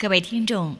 [0.00, 0.76] 各位听众，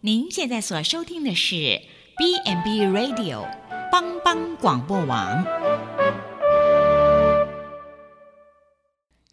[0.00, 1.82] 您现在所收听的是
[2.16, 3.46] B&B Radio
[3.92, 5.44] 帮帮广播网，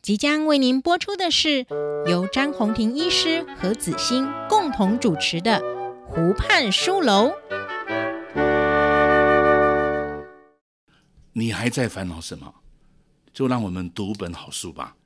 [0.01, 1.65] 即将为您播出的是
[2.05, 5.61] 由张宏庭医师和子欣共同主持的
[6.05, 7.29] 《湖畔书楼》。
[11.31, 12.55] 你还在烦恼什么？
[13.31, 14.97] 就让我们读本好书吧。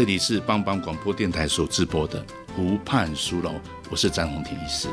[0.00, 2.24] 这里是帮帮广播电台所直播的
[2.56, 3.52] 湖畔书楼，
[3.90, 4.88] 我是张宏庭医师。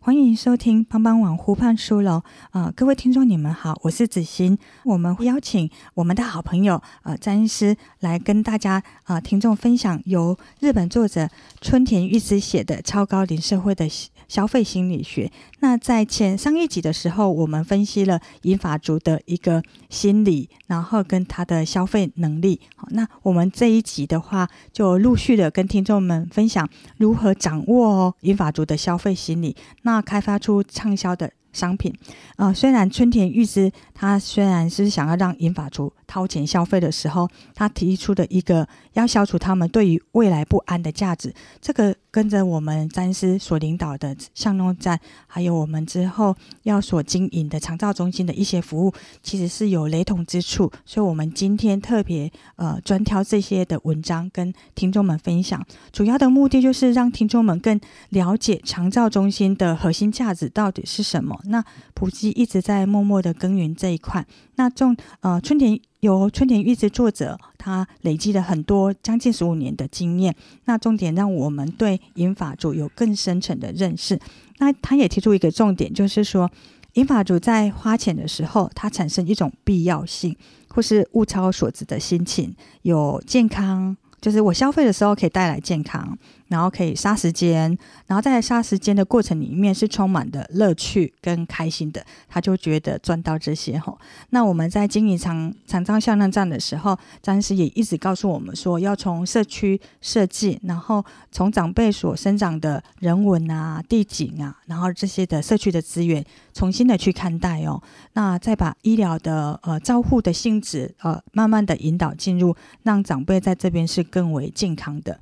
[0.00, 4.58] 欢迎收听帮帮网湖畔书楼啊、各位听众你们好，我是子欣。
[4.84, 11.30] 我们邀请我们的好朋友呃詹医师来跟大家啊、呃、听众分享由日本作者
[11.62, 13.86] 村田裕之写的《超高龄社会的》
[14.28, 15.32] 消费心理学。
[15.64, 22.60] 那在前上一集的时候，我们分析了银发族的一个心理，然后跟他的消费能力。
[22.76, 31.32] 好，那我们这一集的话，就陆续的跟听众们分享如何掌握哦银发族的消费心理，那开发出畅销的。
[31.54, 31.94] 商品，
[32.34, 61.38] 呃，虽然春田裕之他虽然是想要让银发族掏钱消费的时候，他提出的一个要消除他们对于未来不安的价值，这个跟着我们詹师所领导的巷弄站，还有我们之后要所经营的长照中心的一些服务，其实是有雷同之处，所以我们今天特别呃专挑这些的文章跟听众们分享，主要的目的就是让听众们更了解长照中心的核心价值到底是什么。
[61.44, 64.26] 那普基一直在默默的耕耘这一块。
[64.56, 70.36] 那种呃，春田由春田玉之作者，他累积了很多将近十五年的经验。
[70.66, 74.20] 那重点让我们对银发族有更深层的认识。
[74.58, 76.50] 那他也提出一个重点，就是说
[76.92, 80.36] 银发族在花钱的时候，它产生一种必要性，
[80.68, 83.96] 或是物超所值的心情，有健康。
[84.20, 86.16] 就是我消费的时候可以带来健康，
[86.54, 87.76] 然后可以杀时间，
[88.06, 93.98] 然后在杀时间的过程里面是充满的乐趣跟开心的，他就觉得赚到这些吼。
[94.30, 107.82] 那我们在经营长长照向量站的时候，詹师也一直告诉我们说，要从社区设计，然后从长辈所生长的人文啊、地景啊，然后这些的社区的资源，重新的去看待哦。
[108.12, 112.54] 那再把医疗的呃照护的性质呃慢慢的引导进入，
[112.84, 114.04] 让长辈在这边是。
[114.04, 115.18] 更为健康的。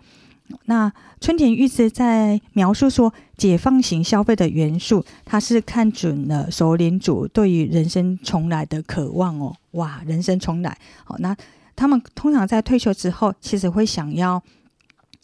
[0.65, 9.55] 那春田裕之在描述说，解放型消费的元素，他是看准了熟龄族对于人生重来的渴望哦。
[9.73, 11.37] 哇，人生重来，好，那
[11.75, 14.43] 他们通常在退休之后，其实会想要。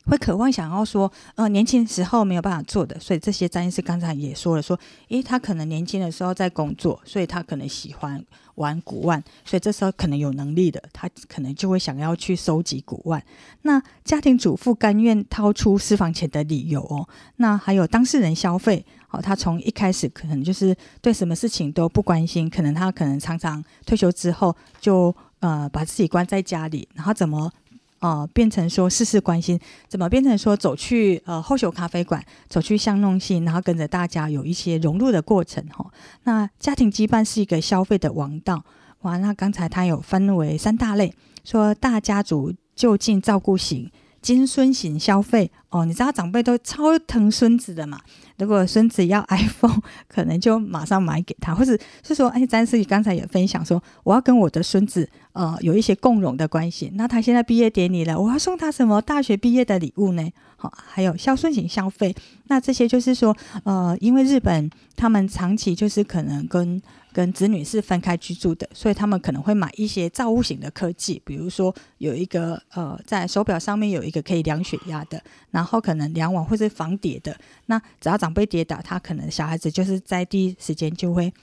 [0.09, 8.25] 会渴望想要说，呃，年轻时候没有办法做的，所以这些张医师刚才也说了，说，诶，他可能年轻的时候在工作，所以他可能喜欢
[8.55, 13.23] 玩古玩，所以这时候可能有能力的，他可能就会想要去收集古玩。
[13.63, 27.53] 那家庭主妇甘愿掏出私房钱的理由哦，那还有当事人消费，哦，他从一开始可能就是对什么事情都不关心，可能他可能常常退休之后就呃把自己关在家里，然后怎么？
[28.01, 35.85] 哦，变成说事事关心，怎么变成说走去呃后修咖啡馆，走去巷弄性，然后跟着大家有一些融入的过程哈、
[36.23, 38.65] 那家庭羁绊是一个消费的王道
[39.01, 39.17] 哇。
[39.19, 41.13] 那刚才他有分为三大类，
[41.45, 45.85] 说大家族就近照顾型、金孙型消费哦。
[45.85, 48.01] 你知道长辈都超疼孙子的嘛？
[48.39, 56.91] 如果孙子要 iPhone，可能就马上买给他，或者是说，哎，詹师刚才也分享说，我要跟我的孙子呃有一些共融的关系。
[56.95, 60.31] 那他现在毕业典礼了，我要送他什么大学毕业的礼物呢？
[60.57, 62.15] 好，还有孝顺型消费，
[62.49, 66.81] 那这些就是说，呃，因为日本他们长期就是可能跟
[67.19, 75.21] 跟子女是分开居住的，所以他们可能会买一些照护型的科技，比如说有一个呃在手表上面有一个可以量血压的，
[75.51, 77.37] 然后可能量网或是防跌的，
[77.67, 81.35] 那只要长辈跌倒，他可能小孩子就是在第一时间就会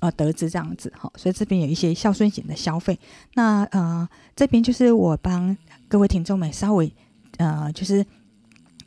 [0.00, 3.00] 呃得知这样子哈，所以这边有一些孝顺型的消费，
[3.32, 4.06] 那呃
[4.36, 5.56] 这边就是我帮
[5.88, 6.92] 各位听众们稍微
[7.38, 8.04] 呃就是。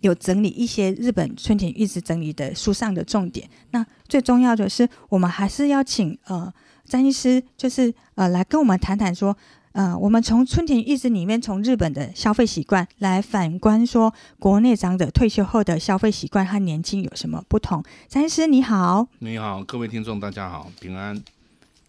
[0.01, 3.49] 有整理一些日本春田玉子整理的书上的重点。
[3.71, 6.53] 那最重要的是，我们还是要请呃
[6.85, 9.35] 詹医师，就是呃来跟我们谈谈说，
[9.73, 17.83] 呃，我们从春田玉子里面，从日本的消费习惯来反观说，国内长者退休后的消费习惯和年轻有什么不同？
[18.07, 21.21] 詹医师你好，你好，各位听众大家好，平安。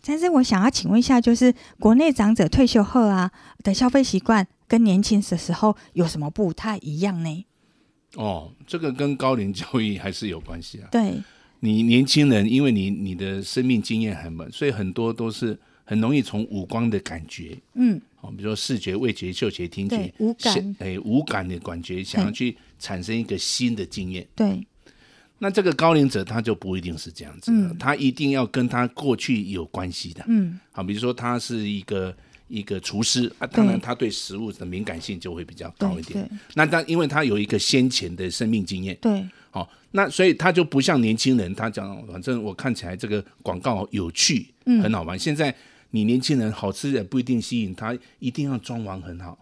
[0.02, 3.30] 詹医师，我想要请问一下，就是国内长者退休后啊
[3.62, 7.44] 的消费习惯跟年轻的时候有什么不太一样呢？
[8.18, 10.88] 哦，这个跟高龄教育还是有关系啊。
[10.90, 11.14] 对，
[11.60, 24.26] 你年轻人，因为你你的生命经验很满，所以很多都是很容易从五官的感觉，嗯，哦，比如说视觉、味觉、嗅觉、听觉，五感，哎，五感的感觉，想要去产生一个新的经验。
[24.34, 24.66] 对，
[25.38, 32.12] 那这个高龄者他就不一定是这样子，嗯，他一定要跟他过去有关系的，嗯，好，比如说他是一个
[32.48, 36.28] 一个厨师啊，当然他对食物的敏感性就会比较高一点。
[36.54, 39.24] 那但因为他有一个先前的生命经验，对。
[39.50, 45.18] 好，那所以他就不像年轻人，他讲反正我看起来这个广告有趣，嗯，很好玩。
[45.18, 45.54] 现在
[45.90, 49.38] 你年轻人好吃也不一定吸引他，一定要装潢很好。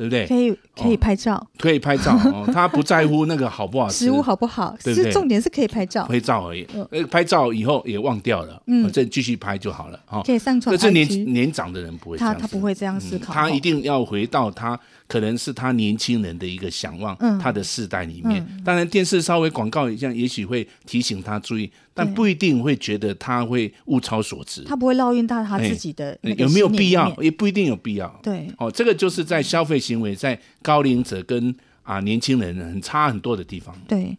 [0.00, 0.26] 对不对？
[0.26, 2.48] 可以可以拍照，哦、可以拍照哦。
[2.50, 5.12] 他不在乎那个好不好吃，食物好不好，对不对？
[5.12, 6.66] 重点是可以拍照，拍照而已。
[6.90, 10.00] 呃，拍照以后也忘掉了，嗯，再继续拍就好了。
[10.06, 10.74] 哈，可以上传。
[10.74, 18.46] 这是年年长的人不会这样，他他不会这样思考，他一定要回到他可能是他年轻人的一个想望，他的世代里面。
[18.64, 21.68] 当然电视稍微广告一下，也许会提醒他注意。
[21.92, 27.12] 但不一定会觉得他会物超所值，他不会烙印到他自己的、欸、有没有必要？
[27.20, 28.08] 也不一定有必要。
[28.22, 31.52] 对，哦，这个就是在消费行为在高龄者跟
[31.82, 33.76] 啊年轻人很差很多的地方。
[33.88, 34.16] 对，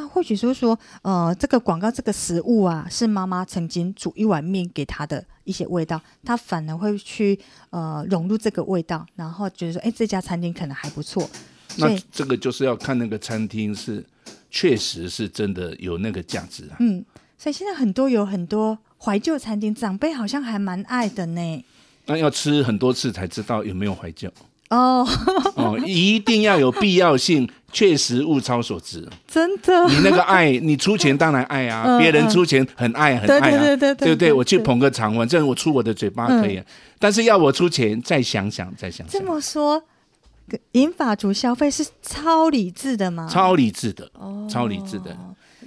[0.00, 7.38] 那或许是说，呃，这个广告这个食物啊，是妈妈曾经煮一碗面给他的一些味道，他反而会去
[7.68, 11.28] 呃融入这个味道，然后觉得说，哎，这家餐厅可能还不错。
[11.76, 14.04] 那这个就是要看那个餐厅是。
[14.52, 16.76] 确实是真的有那个价值啊。
[16.80, 17.04] 嗯，
[17.38, 21.64] 所以现在很多有很多怀旧餐厅，长辈好像还蛮爱的呢。
[22.06, 24.28] 那要吃很多次才知道有没有怀旧
[24.70, 25.06] 哦。
[25.54, 29.06] 哦，一定要有必要性，确实物超所值。
[29.26, 34.32] 真的，你那个爱，你出钱当然爱啊，别人出钱很爱很爱啊，对不对？
[34.32, 36.64] 我去捧个场，反正我出我的嘴巴可以啊。
[36.98, 39.20] 但是要我出钱，再想想，再想想。
[39.20, 39.82] 这么说。
[40.72, 43.28] 银发族消费是超理智的吗？
[43.30, 45.16] 超理智的，哦、超理智的。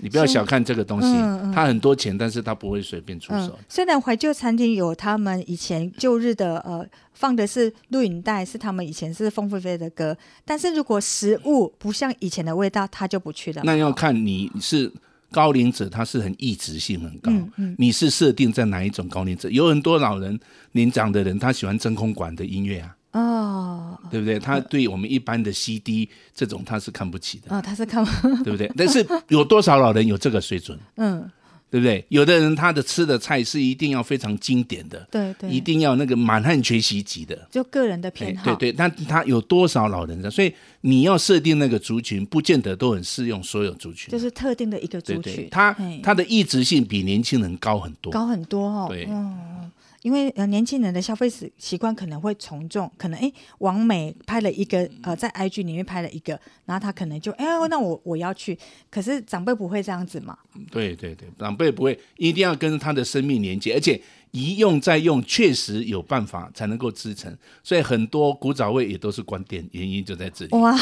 [0.04, 3.58] 你不要小看这个东西，嗯嗯、他很多钱，但是他不会随便出手。
[3.58, 13.62] 嗯、虽然怀旧餐厅有他们以前旧日的呃放的是录影带，是他们以前是凤飞飞的歌，但是如果食物不像以前的味道，他就不去了。
[13.64, 14.92] 那要看你是
[15.32, 17.32] 高龄者，他是很异质性很高。
[17.32, 19.50] 嗯嗯、你是设定在哪一种高龄者？
[19.50, 20.38] 有很多老人
[20.74, 22.94] 年长的人，他喜欢真空管的音乐啊。
[23.14, 24.40] 哦，对不对？
[24.40, 28.12] 他对我们一般的 CD 这种他是看不起的啊、哦，他是看不，
[28.44, 28.72] 对不对？
[28.76, 30.78] 但是有多少老人有这个水准？
[30.98, 31.30] 嗯，
[31.70, 32.04] 对不对？
[32.10, 38.56] 有的人他的吃的菜是一定要非常经典的，对对，一定要那个满汉全席级的，就个人的偏好。
[38.56, 40.32] 对对，那他有多少老人的？
[40.32, 40.52] 所以
[40.82, 45.22] 你要设定那个族群，不见得都很适用所有族群，就是特定的一个族群。
[45.22, 48.88] 对对，他他的异质性比年轻人高很多，高很多哦。
[48.90, 49.06] 对。
[49.08, 49.72] 嗯
[50.04, 58.58] 因为呃年轻人的消费习习惯可能会从众，可能哎王美拍了一个呃在 IG 里面拍了一个，然后他可能就哎那我我要去，
[58.92, 60.38] 可是长辈不会这样子嘛？
[60.70, 64.00] 对对对，长辈不会，一定要跟他的生命连接，而且
[64.32, 67.34] 一用再用，确实有办法才能够支撑，
[67.64, 70.58] 所以很多古早味也都是关店，原因就在这里。
[70.58, 70.78] 哇，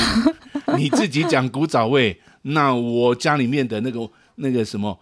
[0.76, 5.00] 你自己讲古早味，那我家里面的那个那个什么。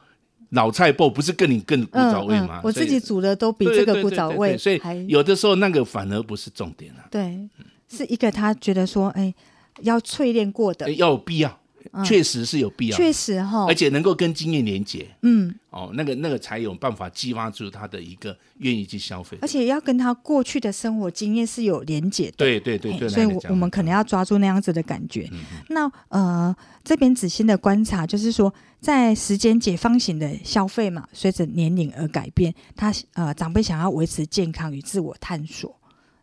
[0.50, 2.58] 老菜脯不是更你更古早味吗？
[2.58, 7.06] 嗯嗯、我自己煮的都比这个古早味，所以有的时候那个反而不是重点啊。
[7.12, 7.48] 对，
[7.88, 9.34] 是一个他觉得说，哎，
[9.82, 11.59] 要淬炼过的，要有必要。
[12.04, 25.30] 确实是有必要，确实哈，而且能够跟经验连接，嗯，哦，那个那个才有办法激发出他的一个愿意去消费，而且要跟他过去的生活经验是有连结的，对对对对，所以我我们可能要抓住那样子的感觉。
[25.32, 35.76] 嗯、那呃，这边子欣的观察就是说，在时间解放型的消费嘛，随着年龄而改变，他呃长辈想要维持健康与自我探索，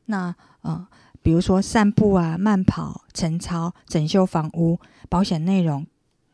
[0.07, 0.87] 那呃。
[1.27, 4.79] 比如说散步啊、慢跑、晨操、整修房屋、
[5.09, 5.85] 保险内容、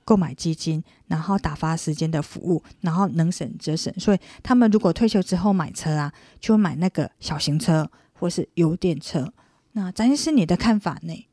[0.04, 3.90] 购买基金，然后打发时间的服务，然后能省则省。
[3.98, 9.32] 所以他们如果退休之后买车啊，就会买那个小型车或是油电车。
[9.72, 11.26] 那詹医师你的看法呢？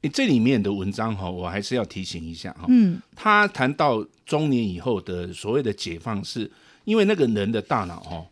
[0.00, 2.64] 诶，这里面的文章哈，我还是要提醒一下哈。
[2.68, 6.50] 嗯，他谈到中年以后的所谓的解放，是
[6.84, 8.24] 因为那个人的大脑哈。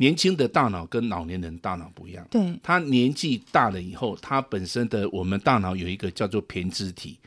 [0.00, 7.18] 年轻的大脑跟老年人大脑不一样，对，他年纪大了以后，他本身的我们大脑有一个叫做胼胝体，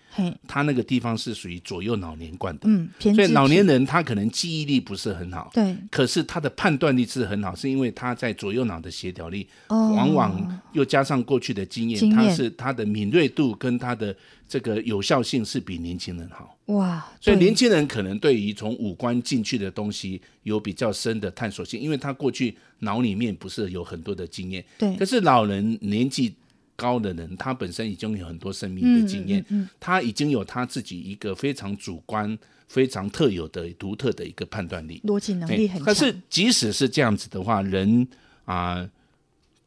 [0.48, 14.16] 他那个地方是属于左右脑连贯的，嗯，所以老年人他可能记忆力不是很好，对，可是他的判断力是很好，是因为他在左右脑的协调力，哦，往往又加上过去的经验，经验，他是他的敏锐度跟他的。
[14.54, 24.64] 这个有效性是比年轻人好哇，所以年轻人可能对于从五官进去的东西有比较深的探索性，因为他过去脑里面不是有很多的经验。
[24.78, 26.36] 对，可是老人年纪
[26.76, 32.38] 高的人，他本身已经有很多生命的经验，嗯嗯嗯、他已经有他自己一个非常主观。
[32.68, 35.86] 非常特有的、独特的一个判断力，逻辑能力很强。
[35.86, 38.08] 可是即使是这样子的话，人
[38.46, 38.90] 啊、呃，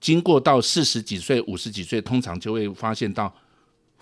[0.00, 3.32] 经过到四十几岁、五十几岁，通常就会发现到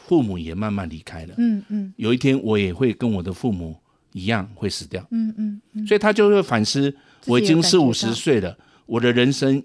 [0.06, 1.34] 父母也慢慢离开了。
[1.38, 3.76] 嗯嗯，有一天我也会跟我的父母
[4.12, 5.06] 一样会死掉。
[5.10, 6.94] 嗯嗯，嗯，所以他就会反思：
[7.26, 8.56] 我已经四五十岁了，
[8.86, 9.62] 我的人生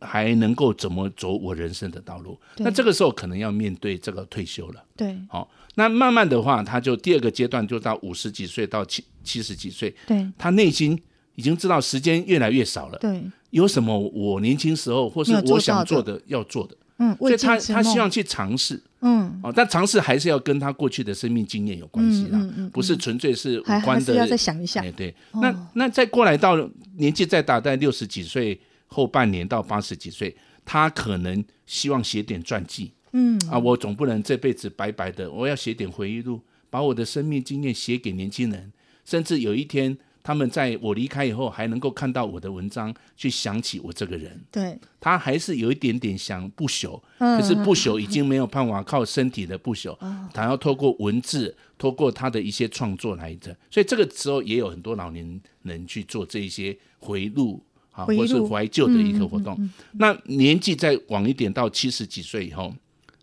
[0.00, 2.38] 还能够怎么走我人生的道路？
[2.56, 4.84] 那这个时候可能要面对这个退休了。
[4.96, 5.50] 对，好。
[5.74, 11.00] 那慢慢的话，他就第二个阶段就到五十几岁到七七十几岁，对，他内心
[11.34, 24.92] 已经知道时间越来越少了，对，有什么我年轻时候或是我想做的要做的，嗯，所以他他希望去尝试，嗯，哦，但尝试还是要跟他过去的生命经验有关系啦，嗯不是纯粹是五官的，还是要再想一下，对。
[24.92, 26.56] 对，哦、那那再过来到
[26.96, 32.92] 年纪再大，在六十几岁后半年到八十几岁，他可能希望写点传记。
[33.12, 33.38] 嗯。
[33.50, 36.40] 啊，我总不能这辈子白白的，我要写点回忆录，
[36.70, 38.72] 把我的生命经验写给年轻人，
[39.04, 44.40] 甚至有一天他们在我离开以后，还能够看到我的文章，去想起我这个人。
[44.50, 53.56] 对，他还是有一点点想不朽，嗯、可是不朽已经没有办法靠身体的不朽，嗯、 他要透过文字，透过他的一些创作来的。
[53.70, 59.68] 所以这个时候也有很多老年人去做这一些回路啊，或是怀旧的一个活动。
[59.92, 62.74] 那年纪再往一点，到七十几岁以后。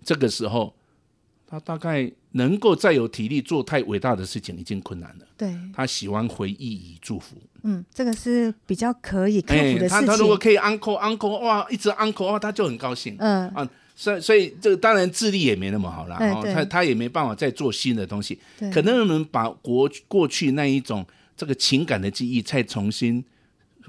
[0.01, 0.73] 这个时候，
[1.49, 5.25] 他大概能够再有体力做太伟大的事情已经困难了。
[5.35, 7.35] 对，他喜欢回忆与祝福。
[7.63, 9.89] 嗯，这个是比较可以克服的事情。
[9.89, 13.15] 他他如果可以 uncle uncle 哇，一直 uncle 哇，他就很高兴。
[13.17, 16.15] 嗯啊，所以所以这个当然智力也没那么好了。
[16.17, 18.39] 哦，他他也没办法再做新的东西。
[18.59, 21.03] 对，可能我们把过过去那一种
[21.35, 23.25] 这个情感的记忆再重新。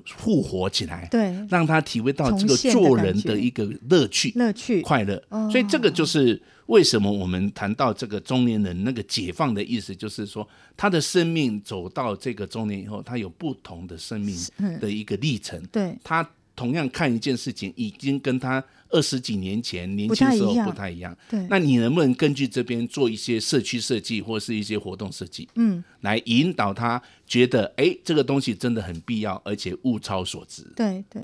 [0.06, 5.22] 复活起来，对，让他体会到这个做人的一个乐趣、乐趣、快乐。
[5.50, 6.40] 所以这个就是
[6.70, 14.36] 为什么我们谈到这个中年人那个解放的意思，就是说他的生命走到这个中年以后，他有不同的生命
[14.80, 15.62] 的一个历程。
[15.70, 16.28] 对，他。
[16.56, 21.16] 同样看一件事情，已经跟他二十几年前年轻时候不太一样。
[21.30, 30.62] 对，那你能不能根据这边做一些社区设计，或是一些活动设计，嗯，来引导他觉得，哎，这个东西真的很必要，而且物超所值。
[30.76, 31.22] 对对。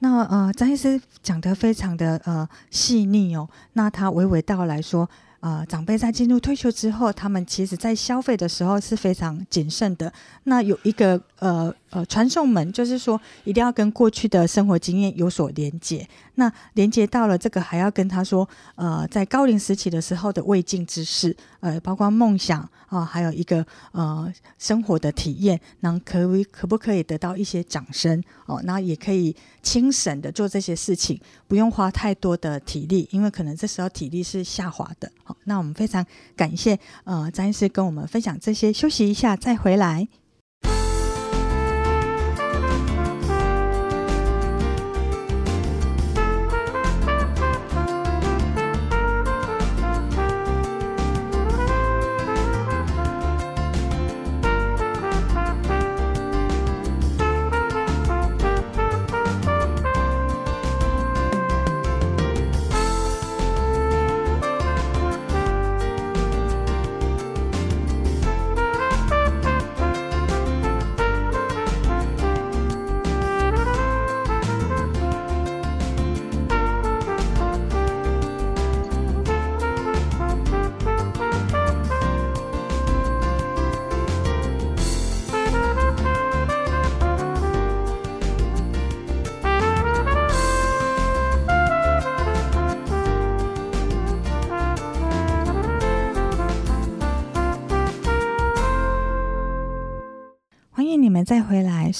[0.00, 3.48] 那呃，张医师讲得非常的呃细腻哦。
[3.72, 5.08] 那他娓娓道来说。
[5.42, 10.12] 呃，长辈在进入退休之后，他们其实在消费的时候是非常谨慎的。
[10.44, 16.08] 那有一个呃呃传送门，就是说一定要跟过去的生活经验有所连接。
[16.36, 28.60] 那连接到了这个，还要跟他说，呃，在高龄时期的时候的未尽之事，呃，包括梦想啊、还有一个呃生活的体验，那可可不可以得到一些掌声哦？
[28.64, 35.12] 那也可以轻省的做这些事情，不用花太多的体力，因为可能这时候体力是下滑的。
[35.22, 36.04] 好那我们非常
[36.34, 40.08] 感谢呃张医师跟我们分享这些，休息一下再回来。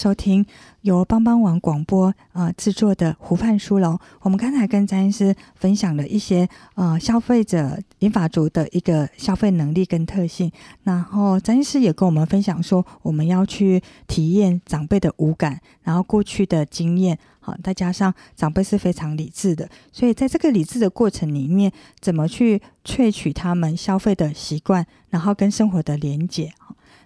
[0.00, 0.46] 收听
[0.80, 3.98] 由帮帮网广播呃制作的湖畔书楼。
[4.22, 10.50] 我们刚才跟詹医师分享了一些呃消费者银发族的一个消费能力跟特性，
[10.84, 26.54] 然后詹医师也跟我们分享说，我们要去体验长辈的五感，然后过去的经验，好，再加上长辈是非常理智的，所以在这个理智的过程里面，怎么去萃取他们消费的习惯，然后跟生活的连结。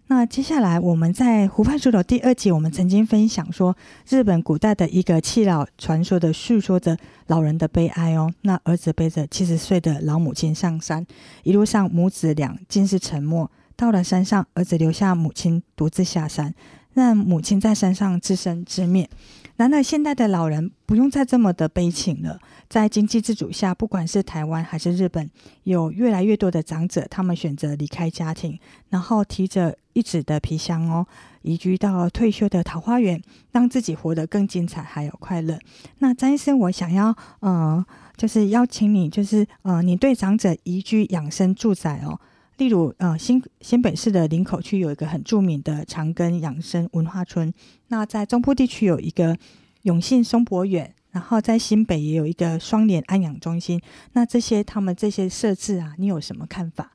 [0.07, 3.75] 那接下来，我们在《湖畔书楼》第二集，我们曾经分享说，
[4.07, 8.31] 日本古代的一个弃老传说的诉说着老人的悲哀哦。
[8.43, 11.07] 那儿子背着七十岁的老母亲上山，
[11.43, 13.51] 一路上母子俩尽是沉默。
[13.77, 16.55] 到了山上，儿子留下母亲独自下山，
[16.93, 19.09] 让母亲在山上自生自灭。
[19.57, 22.41] 然而，现代的老人不用再这么的悲情了。
[22.69, 25.31] 在经济自主下，不管是台湾还是日本，
[25.63, 28.59] 有越来越多的长者，他们选择离开家庭，
[28.89, 31.07] 然后提着一纸的皮箱哦，
[31.43, 35.57] 移居到退休的桃花源，让自己活得更精彩还有快乐。
[35.99, 37.85] 那詹医生，我想要呃，
[38.17, 42.19] 就是邀请你，就是呃，你对长者移居养生住宅哦。
[42.59, 47.53] 例如，呃，新新北市的林口区有一个很著名的长庚养生文化村。
[47.89, 49.37] 那在中部地区有一个
[49.83, 53.81] 永信松柏园，然后在新北也有一个双联安养中心。
[54.13, 56.93] 那这些他们这些设置啊，你有什么看法？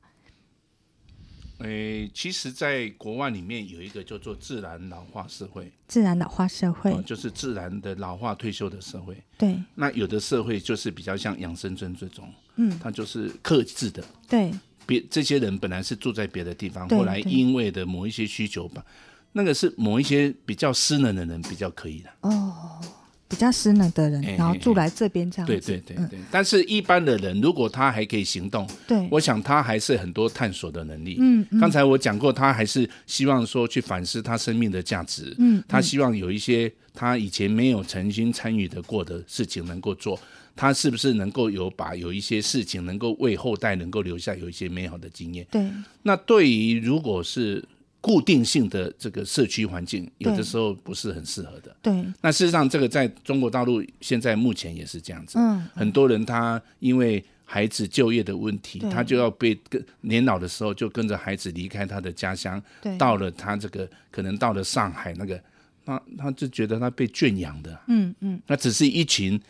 [1.58, 5.70] 诶、欸，其实，在国外里面有一个叫做自然老化社会。
[5.86, 9.14] 自然老化社会，哦、就是自然的老化退休的社会。
[9.36, 9.62] 对。
[9.74, 14.02] 那有的社会就是比较像养生村这种，嗯，它就是克制的。
[14.26, 14.50] 对。
[14.90, 18.84] 别这些人本来是住在别的地方，后来因为的某一些需求吧，
[19.30, 22.10] 那个是某一些比较失能的人比较可以的。
[22.22, 22.80] 哦，
[23.28, 25.52] 比较失能的人，然后住来这边这样子。
[25.52, 26.18] 对对对对。
[26.18, 31.18] 嗯、但是一般的人，如果他还可以行动，对，我想他还是很多探索的能力。
[31.20, 31.46] 嗯。
[31.52, 35.32] 嗯，刚才我讲过，他还是希望说去反思他生命的价值。
[35.38, 35.62] 嗯。
[35.68, 40.18] 他希望有一些他以前没有曾经参与的过的事情能够做。
[40.56, 45.46] 他是不是能够有把有一些事情能够为后代能够留下有一些美好的经验？
[45.50, 45.70] 对。
[46.02, 47.64] 那对于如果是
[48.02, 51.74] 固定性的这个社区环境，有的时候不是很适合的。
[51.80, 52.04] 对。
[52.20, 55.38] 那事实上，这个在中国大陆现在目前也是这样子。
[55.38, 55.66] 嗯。
[55.74, 62.62] 很多人他因为孩子就业的问题，他就要被跟年老的时候就跟着孩子离开他的家乡，
[62.98, 65.42] 到了他这个可能到了上海那个，
[65.86, 67.80] 他他就觉得他被圈养的。
[67.88, 68.40] 嗯嗯。
[68.46, 69.40] 那只是一群。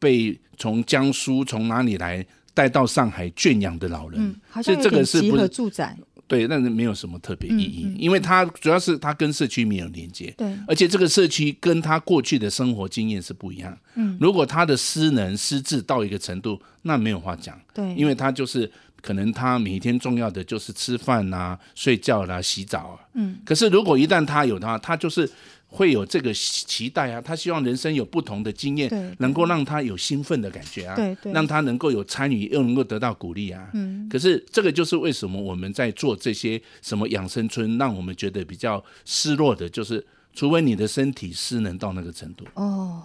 [0.00, 5.96] 被从江苏从哪里来带到上海圈养的老人，所以这个是不是住宅？
[6.26, 13.76] 对，但是没有什么特别意义，嗯嗯、因为他主要是他跟社区没有连接，对，而且这个社区跟他过去的生活经验是不一样。
[13.96, 17.60] 嗯，如果他的失能失智到一个程度，那没有话讲。
[17.74, 18.70] 对，因为他就是
[19.02, 23.00] 可能他每天重要的就是吃饭啊、睡觉啦、啊、洗澡啊。
[23.14, 25.30] 嗯，可是如果一旦他有的话，他就是。
[25.70, 33.70] 会有这个期待啊，他希望人生有不同的经验，能够让他有兴奋的感觉啊，对对，让他能够有参与，又能够得到鼓励啊。
[33.72, 40.04] 嗯，可是这个就是为什么我们在做这些什么养生村，让我们觉得比较失落的，就是
[40.34, 43.02] 除非你的身体失能到那个程度哦。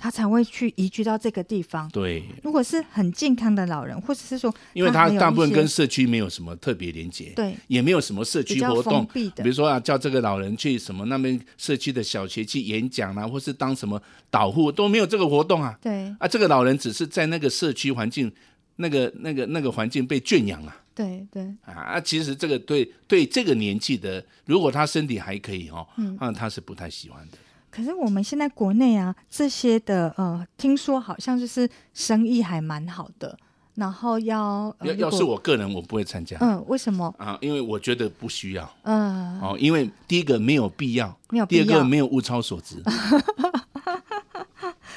[0.00, 1.86] 他才会去移居到这个地方。
[1.90, 15.78] 对，如果是很健康的老人，或者是说，因为他大部分跟社区没有什么特别连接，对，也没有什么社区活动，比如说啊，叫这个老人去什么那边社区的小学去演讲啊，或是当什么导护都没有这个活动啊。
[15.82, 18.32] 对，啊，这个老人只是在那个社区环境，
[18.76, 20.74] 那个那个那个环境被圈养啊。
[20.94, 21.46] 对对。
[21.66, 27.36] 啊，其实这个对对这个年纪的，如果他身体还可以哦，嗯，那他是不太喜欢的。
[27.70, 33.38] 可是我们现在国内啊，这些的呃，听说好像就是生意还蛮好的，
[33.76, 36.36] 然后要、呃、要要是我个人，我不会参加。
[36.40, 37.14] 嗯，为什么？
[37.16, 38.68] 啊，因为我觉得不需要。
[38.82, 39.40] 嗯。
[39.40, 41.64] 哦，因为第一个没有必要，没有必要。
[41.64, 42.82] 第二个没有物超所值。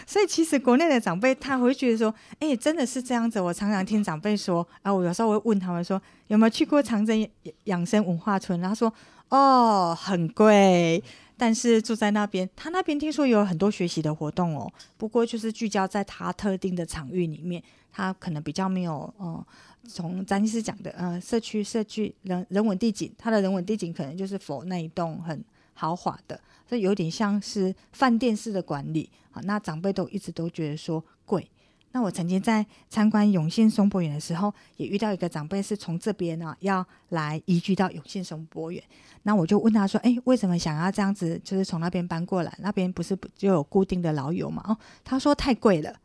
[0.05, 3.39] 所以其实国内的长辈他会觉得说，哎、欸，真的是这样子。
[3.39, 7.27] 我常常听长辈说，啊，我有时候会问他们说，有没有去过长征
[7.63, 8.59] 养生文化村？
[8.59, 8.93] 然后说，
[9.29, 11.01] 哦，很贵。
[11.43, 14.71] 但是住在那边，他那边听说有很多学习的活动哦。
[14.95, 19.45] 不过就是聚焦在他特定的场域里面，他可能比较没有哦。
[19.85, 29.41] 从詹尼斯讲的，呃，社区社区人人文地景，他的人文地景可能就是否那一栋很豪华的，所以有点像是饭店式的管理啊。
[29.43, 31.45] 那长辈都一直都觉得说贵。
[31.93, 38.83] 那我曾经在参观永信松柏园的时候，也遇到一个长辈是从这边呢、啊、要来移居到永信松柏园。
[39.21, 41.39] 那我就问他说：“哎，为什么想要这样子？
[41.43, 42.51] 就是从那边搬过来？
[42.59, 45.95] 那边不是就有固定的老友嘛？”哦，他说太贵了。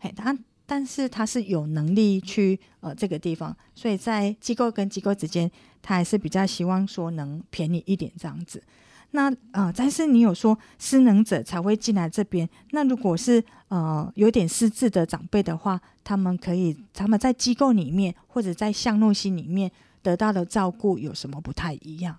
[0.00, 8.62] 嘿，他但是他是有能力去呃这个地方，所以在机构跟机构之间，他还是比较希望说能便宜一点这样子。
[9.12, 12.48] 那呃，但是你有说失能者才会进来这边。
[12.70, 19.70] 那如果是呃有点失智的长辈的话，他们可以他们在机构里面或者在巷弄心里面
[20.02, 22.16] 得到的照顾有什么不太一样？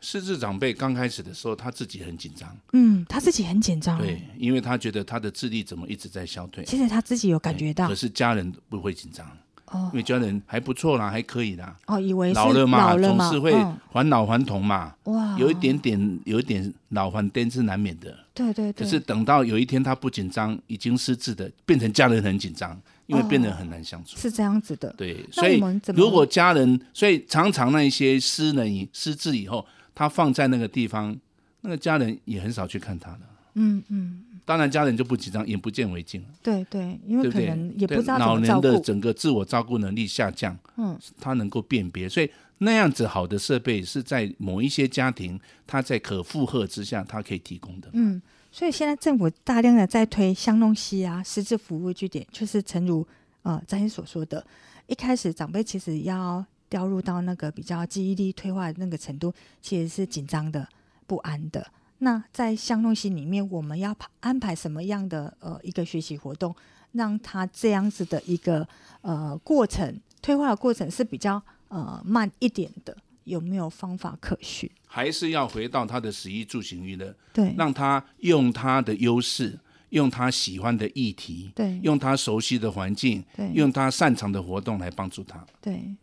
[0.00, 2.56] 失智长辈刚开始的时候，他自己很紧张。
[2.72, 3.98] 嗯，他自己很紧张。
[3.98, 6.64] 对，因为他觉得他的智力怎么一直在消退。
[6.64, 9.30] 其实他自己有感觉到，可是家人不会紧张。
[9.70, 11.76] 哦，因为家人还不错啦，还可以啦。
[11.86, 13.54] 哦，以为老了嘛，总是会
[13.92, 14.94] 返老还童嘛。
[15.04, 18.12] 哇，有一点点，有一点老还癫是难免的。
[18.34, 18.84] 对对对。
[18.84, 24.16] 可是等到有一天他不紧张，已经失智的，变成家人很紧张，因为变得很难相处。
[24.16, 24.92] 是这样子的。
[24.96, 25.62] 对，所以
[25.94, 31.16] 如果家人，所以常常那一些失能、失智以后，他放在那个地方，
[31.60, 33.20] 那个家人也很少去看他了。
[33.54, 34.22] 嗯嗯。
[34.44, 36.28] 当然，家人就不紧张，眼不见为净了。
[36.42, 47.88] 对对，因为可能也不知道老人的整个自我照顾能力下降，嗯，他能够辨别，所以那样子好的设备是在某一些家庭，他在可负荷之下，他可以提供的。
[47.92, 53.06] 嗯，所以现在政府大量的在推香弄西啊，实质服务据点，就是诚如
[53.42, 54.44] 呃詹医师所说的，
[54.86, 60.66] 一开始长辈其实要掉入到那个比较记忆力退化的那个程度，其实是紧张的、
[61.06, 61.66] 不安的。
[62.00, 66.54] 那在香弄心里面，我们要安排什么样的呃一个学习活动，
[66.92, 68.66] 让他这样子的一个
[69.02, 72.96] 呃过程退化的过程是比较呃慢一点的？
[73.24, 74.68] 有没有方法可循？
[74.86, 77.14] 还是要回到他的食衣住行娱乐？
[77.32, 79.56] 对，让他用他的优势，
[79.90, 85.46] 用他喜欢的议题，对，用他熟悉的环境，对，用他擅长的活动来帮助他。
[85.60, 85.94] 对，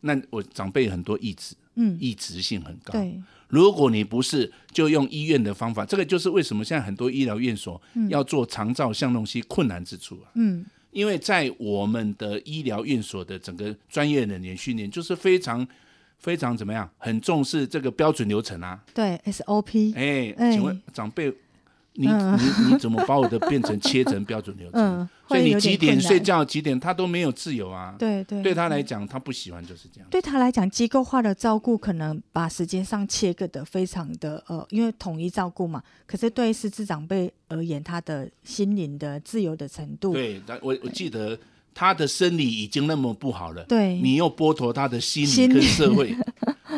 [0.00, 2.92] 那我长辈很多意志，嗯，异质性很高。
[2.92, 3.18] 对。
[3.48, 10.30] 如果你不是就用医院的方法，这个就是为什么现在很多医疗院所要做肠照像东西困难之处啊。
[10.34, 15.66] 嗯，因为在我们的医疗院所的整个专业人员训练，就是非常
[16.18, 18.82] 非常怎么样，很重视这个标准流程啊。
[18.92, 19.94] 对，SOP。
[19.94, 21.32] 哎，请问长辈。
[21.98, 24.82] 你你你怎么把我的变成切成标准流程？
[25.00, 27.94] 嗯，所以你几点睡觉，几点他都没有自由啊。
[27.98, 30.08] 对对，对他来讲，他不喜欢就是这样。
[30.10, 35.82] 对他来讲，机构化的照顾可能把时间上切割的非常的呃，因为统一照顾嘛。
[36.06, 41.38] 可是对失智长辈而言，他的心灵的自由的程度，对，我我记得
[41.74, 46.16] 他的生理已经那么不好了，对，你又剥夺他的心理跟社会。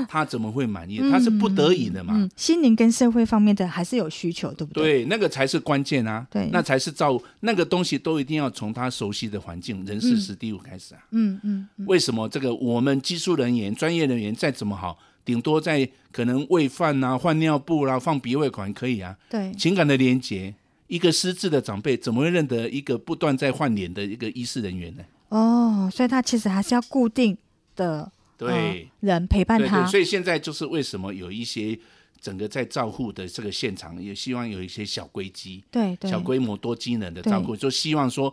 [0.08, 0.98] 他怎么会满意？
[1.10, 2.14] 他是不得已的嘛。
[2.16, 5.02] 嗯嗯、心灵跟社会方面的还是有需求，对不对？
[5.02, 6.26] 对，那个才是关键啊。
[6.30, 11.00] 对，那才是照那个东西都一定要从他熟悉的环境、人事、时地物开始啊。
[11.10, 11.86] 嗯嗯，嗯。
[11.86, 19.16] 为什么这个我们技术人员、专业人员再怎么好，顶多在可能喂饭啊、换尿布啦、啊、放鼻胃管可以啊。
[19.28, 19.52] 对。
[19.54, 20.54] 情感的连接，
[20.86, 25.02] 一个失智的长辈怎么会认得一个不断在换脸的一个医师人员呢？
[25.28, 27.36] 哦，所以他其实还是要固定
[27.76, 28.10] 的。
[28.38, 31.76] 对、呃，人陪伴他对对，所以现在就是为什么有一些
[32.20, 36.10] 整个在照护的这个现场，也希望有一些小规机，对，对。
[36.10, 38.32] 小规模多机能的照顾，就希望说，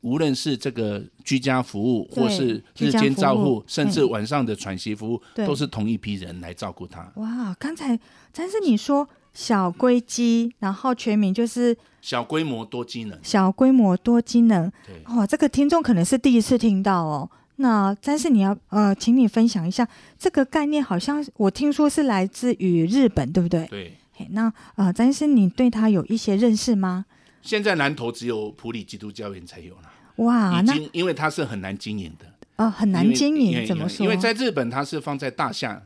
[0.00, 7.12] 无论是这个居家服务，或是日间照护，甚至晚上的喘息服务，都是同一批人来照顾他。
[7.16, 7.98] 哇，刚才
[8.32, 17.30] 但是你说小规机，然后全名就是小规模多机能，小规模多机能，对，哇，这个听众可能是第一次听到哦。
[17.60, 23.66] 那但是你要呃，请你分享一下这个概念，好像我听说是来自于日本，对不对？
[23.66, 23.92] 对。
[24.30, 27.04] 那呃，詹医师，你对他有一些认识吗？
[27.42, 29.90] 现在南投只有普里基督教院才有了。
[30.16, 32.26] 哇，已经因为它是很难经营的。
[32.56, 34.04] 哦、呃，很难经营，怎么说？
[34.04, 35.82] 因为在日本它是放在大厦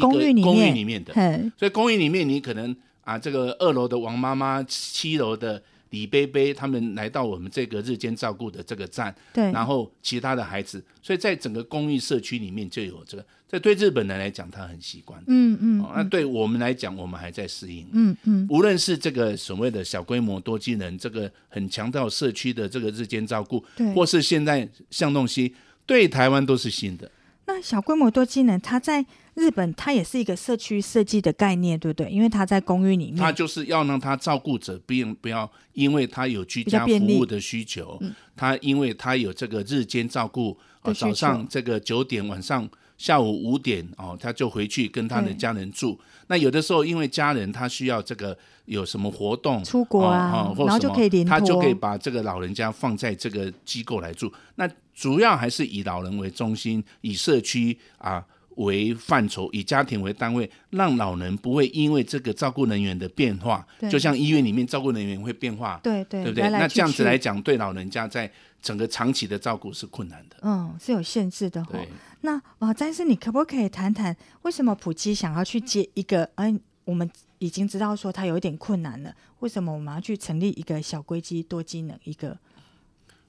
[0.00, 1.12] 公寓里面，公寓里面的，
[1.58, 5.62] 所以公寓里面你可能啊，这个二楼的王妈妈，七楼的。
[5.92, 13.24] 李贝贝他们来到我们这个日间照顾的这个站，对，然后其他的孩子，所以在整个公寓社区里面就有这个。
[13.48, 15.92] 这对日本人来讲，他很习惯，嗯嗯、哦。
[15.94, 18.46] 那对我们来讲，我们还在适应，嗯嗯。
[18.48, 27.10] 无论是这个所谓的小规模多机能，这个很强调社区的这个日间照顾，对，或是现在像东西，对台湾都是新的。
[27.46, 32.08] 那小规模多机能，它在日本，它也是一个社区设计的概念，对不对？
[32.10, 38.00] 因为它在公寓里面，它就是要让它照顾者并不要，因为他有居家服务的需求，
[38.36, 45.98] 他因为他有这个日间照顾，呃，早上这个九点，晚上下午五点，哦，他就回去跟他的家人住。
[46.28, 54.32] 那有的时候，因为家人他需要这个有什么活动，出国啊，哦、或然后就可以连，他就可以把这个老人家放在这个机构来住。
[54.54, 58.24] 那主要还是以老人为中心，以社区啊
[58.56, 66.48] 为范畴，以家庭为单位，让老人不会因为这个照顾人员的变化，就像医院里面照顾人员会变化，对对，对不对？
[66.48, 71.66] 来来去去，那这样子来讲，对老人家在整个长期的照顾是困难的，嗯，是有限制的、哦。
[71.72, 71.88] 对，
[72.20, 76.28] 那啊，詹医师，你可不可以谈谈为什么普基想要去接一个？
[76.36, 77.10] 嗯，我们
[77.42, 82.38] 已经知道说他有一点困难了，为什么我们要去成立一个小规机多机能一个？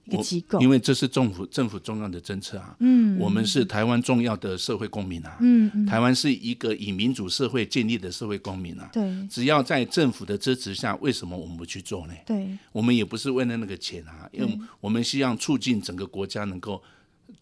[0.06, 2.76] 一个机构，因为这是政府政府重要的政策啊。
[2.80, 5.38] 嗯，我们是台湾重要的社会公民啊。
[5.39, 8.89] 嗯嗯，台湾是一个以民主社会建立的社会公民啊。
[8.91, 12.13] 对，只要在政府的支持下，为什么我们不去做呢？
[12.26, 16.84] 对，我们也不是为了那个钱啊，因为我们希望促进整个国家能够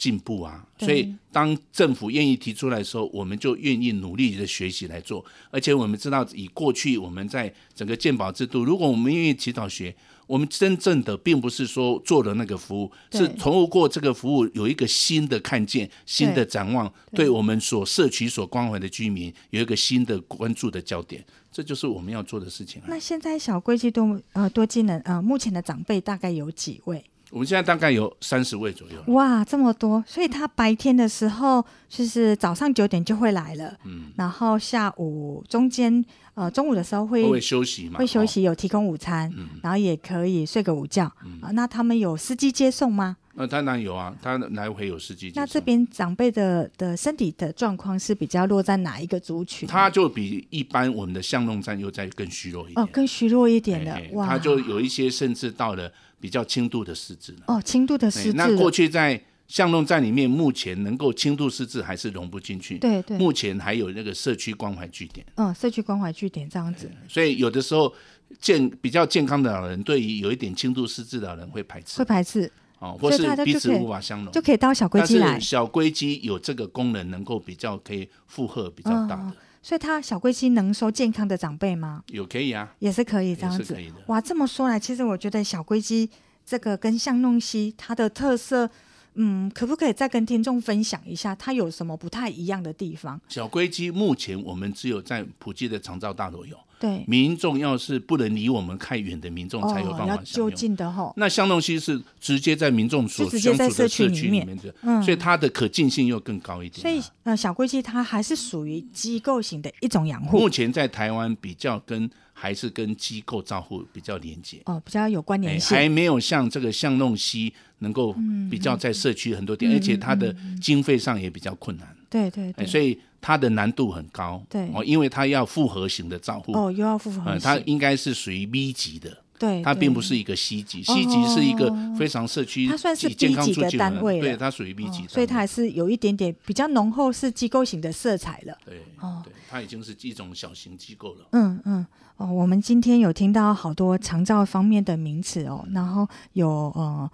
[0.01, 0.65] 进步啊。
[0.79, 5.23] 所以当政府愿意提出来的时候，我们就愿意努力的学习来做。
[5.51, 9.95] 而且我们知道，以过去我们在整个鉴保制度，如果我们愿意提早学。
[10.27, 22.81] 我们真正的并不是说做了那个服务，对是透过这个服务有一个新的看见、新的展望，对我们所社区所关怀的居民有一个新的关注的焦点，这就是我们要做的事情。
[22.87, 27.03] 那现在小贵基多呃多技能呃目前的长辈大概有几位？
[27.31, 29.13] 我们现在大概有三十位左右。
[29.13, 30.03] 哇，这么多！
[30.05, 43.17] 所以他白天的时候就是早上九点就会来了，嗯，然后下午中间呃中午的时候会会休息嘛，会休息，有提供午餐，嗯，然后也可以睡个午觉，嗯，啊，那他们有司机接送吗？
[43.35, 45.31] 那当然有啊，他来回有司机。
[45.35, 49.67] 那这边长辈的的身体的状况是比较落在哪一个族群？
[49.67, 55.91] 他就比一般我们的巷弄站又再更虚弱一点，哦，更虚弱一点的，哇，他就有一些甚至到了。
[56.21, 58.33] 比较轻度的失智哦，轻度的失智。
[58.33, 62.77] 那过去在巷弄站里面，目前能够轻度失智还是融不进去。
[62.77, 63.17] 对对。
[63.17, 65.25] 目前还有那个社区关怀据点。
[65.37, 66.87] 嗯，社区关怀据点这样子。
[67.09, 67.91] 所以有的时候
[68.39, 71.97] 健比较健康的老人，对于有一点轻度失智的老人会排斥。
[71.97, 72.51] 会排斥。
[72.81, 75.39] 哦，或是彼此无法相容，就可以到小龟鸡来。
[75.39, 79.23] 小龟鸡有这个功能，能够比较可以负荷比较大的。
[79.23, 82.03] 嗯所以，它小龟鸡能收健康的长辈吗？
[82.07, 83.77] 有可以啊，也是可以这样子。
[84.07, 86.09] 哇，这么说来，其实我觉得小龟鸡
[86.43, 88.67] 这个跟巷弄溪它的特色，
[89.13, 93.21] 嗯，可不可以再跟听众分享一下，它有什么不太一样的地方？
[93.29, 96.57] 小龟鸡目前我们只有在普及的长照大楼有。
[96.81, 100.15] 对，民众要是不能离我们太远的民众才有办法享用。
[100.15, 101.13] 要就近的吼。
[101.15, 106.81] 那巷弄溪是直接在民众所相处的社区里面的，嗯，所以它的可近性又更高一点。
[106.81, 110.39] 所以呃，小龟溪它还是属于机构型的一种养护。
[110.39, 118.15] 目前在台湾比较跟还是跟机构照护比较连接哦，比较有关联性，还没有像这个巷弄溪能够
[118.49, 121.87] 比较在社区很多点，而且它的经费上也比较困难。
[122.09, 122.97] 对对对，所以。
[123.21, 124.67] 它的难度很高，对。
[124.73, 141.85] 哦，因为它要复合型的照护，哦，又要复合它应该是属于 B 级的，对，它并不是一个 C 级，C 级是一个非常社区，它算是 B 级的单位，对，它属于 B 级，所以它还是有一点点比较浓厚是机构型的色彩了，对，哦，它已经是一种小型机构了，嗯嗯，
[142.17, 147.09] 哦，我们今天有听到好多长照方面的名词哦，然后有呃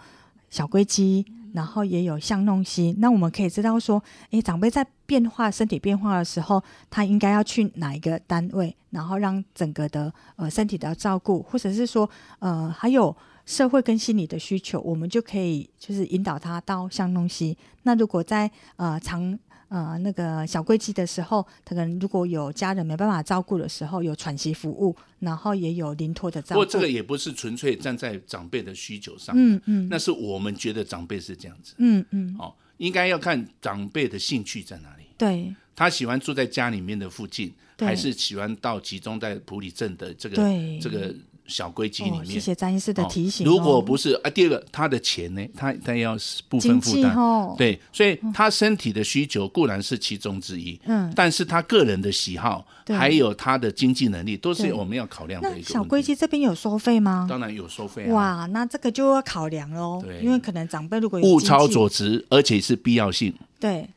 [0.49, 1.25] 小龟基。
[1.57, 13.15] 然后也有相弄西，那我们可以知道说，诶，长辈在变化身体变化的时候，他应该要去哪一个单位，然后让整个的呃身体的照顾，或者是说呃还有
[13.47, 17.57] 社会跟心理的需求，我们就可以就是引导他到相弄西。
[17.81, 26.61] 那如果在呃长呃，那个小贵机的时候，他可能如果有家人没办法照顾的时候，有喘息服务，然后也有临托的照顾。
[26.61, 35.03] 不过这个也不是纯粹站在长辈的需求上，嗯嗯，那是我们觉得长辈是这样子，嗯嗯，哦，应该要看长辈的兴趣在哪里。
[35.17, 40.35] 对，他喜欢住在家里面的附近，还是喜欢到集中在普里镇的这个
[40.81, 41.13] 这个。
[41.47, 43.49] 小规矩里面，哦、谢谢詹医师的提醒，哦。
[43.49, 46.17] 如果不是啊，第二个他的钱呢，他他要
[46.49, 55.69] 部分负担，哦、对，所以他身体的需求固然是其中之一，嗯，但是他个人的喜好，对还有他的经济能力，都是我们要考量的一个。
[55.69, 57.25] 小规矩这边有收费吗？
[57.29, 58.13] 当然有收费，啊。
[58.13, 63.87] 哇，那这个就要考量喽，对因为可能长辈如果有物超所值，而且是必要性，对。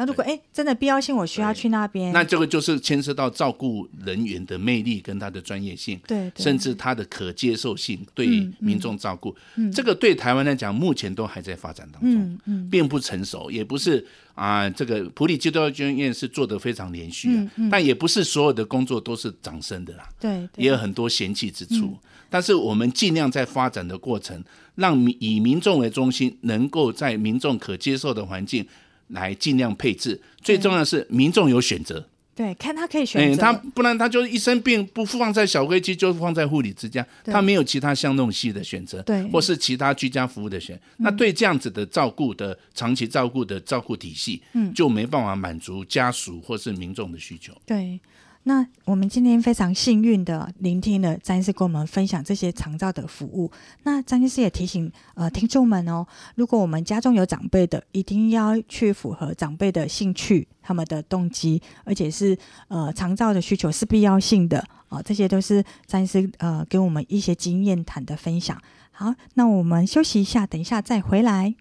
[0.00, 2.10] 那如果哎，真的必要性，我需要去那边。
[2.10, 9.36] 那这个就是牵涉到照顾人员的魅力跟他的专业性，对，甚至他的可接受性，对民众照顾，
[9.70, 12.38] 这个对台湾来讲，目前都还在发展当中，
[12.70, 14.02] 并不成熟，也不是
[14.34, 21.94] 啊，这个普里基督教医院是做的非常连续，但也不是所有的工作都是掌声的啦，对，也有很多嫌弃之处。
[22.30, 24.42] 但是我们尽量在发展的过程，
[24.76, 28.66] 让以民众为中心，能够在民众可接受的环境。
[29.10, 32.06] 来尽量配置，最重要的是民众有选择。
[32.34, 33.42] 对，看他可以选择。
[33.42, 40.74] 他不然他就一生病不放在小飞机，就放在护理之家，他没有其他相弄系的选择，对，或是其他居家服务的选。
[40.76, 47.52] 嗯、那对这样子的照顾的长期照顾的照顾体系，嗯，就没办法满足家属或是民众的需求。
[47.66, 48.00] 对。
[48.44, 53.50] 那我们今天非常幸运的聆听了詹医师跟我们分享这些长照的服务。
[53.82, 62.36] 那詹医师也提醒呃听众们哦，如果我们家中有长辈的，一定要去符合长辈的兴趣、他们的动机，而且是
[62.68, 65.02] 呃长照的需求是必要性的啊、呃。
[65.02, 68.60] 这些都是詹医师呃给我们一些经验谈的分享。
[68.90, 71.54] 好，那我们休息一下，等一下再回来。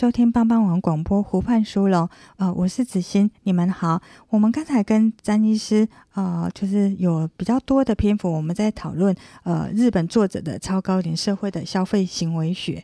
[0.00, 2.08] 收听帮帮网广播湖畔书楼，
[2.38, 4.00] 呃，我是子欣，你们好。
[4.30, 12.82] 我们刚才跟詹医师，呃，就是有比较多的篇幅，我们在讨论，呃，日本作者的超高龄社会的消费行为学。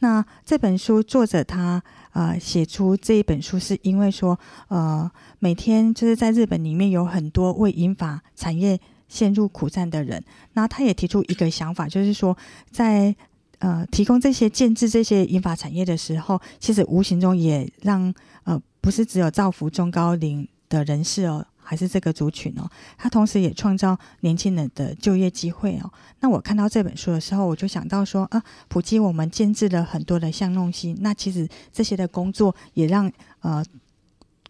[0.00, 8.78] 那这本书作者他，呃，写出这一本书是因为说，呃，每天就是在日本里面有很多为银发产业
[9.08, 12.36] 陷入苦战的人，那他也提出一个想法，就是说
[12.70, 13.16] 在
[13.58, 18.12] 呃，提供这些建制这些银发产业的时候，其实无形中也让
[18.44, 25.90] 呃，不是只有造福中高龄的人士哦，还是这个族群哦，他同时也创造年轻人的就业机会哦。
[26.20, 33.64] 那我看到这本书的时候，我就想到说啊，普及我们建制了很多的巷弄心，那其实这些的工作也让呃。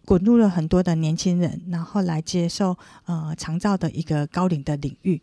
[0.07, 5.19] 滚入了很多的年轻人，然后来接受呃长照的一个高龄的领域。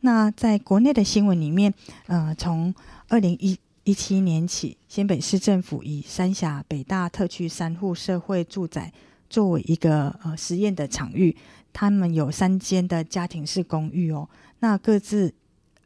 [0.00, 1.72] 那在国内的新闻里面，
[2.08, 2.74] 呃，从
[3.08, 8.92] 二零一一七年起，新北市政府以三峡北大特区三户社会住宅
[9.30, 11.34] 作为一个呃实验的场域，
[11.72, 15.32] 他们有三间的家庭式公寓哦，那各自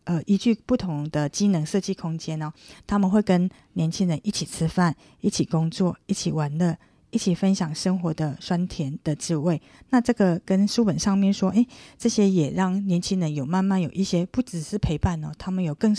[0.02, 2.52] 呃依据不同的机能设计空间哦，
[2.88, 6.76] 他们会跟年轻人一起吃饭、一起工作、一起玩乐。
[7.14, 9.60] 一起分享生活的酸甜的滋味。
[9.90, 15.94] 那这个跟书本上面说，诶，这些也让年轻人有慢慢有一些不只是陪伴哦，他们有更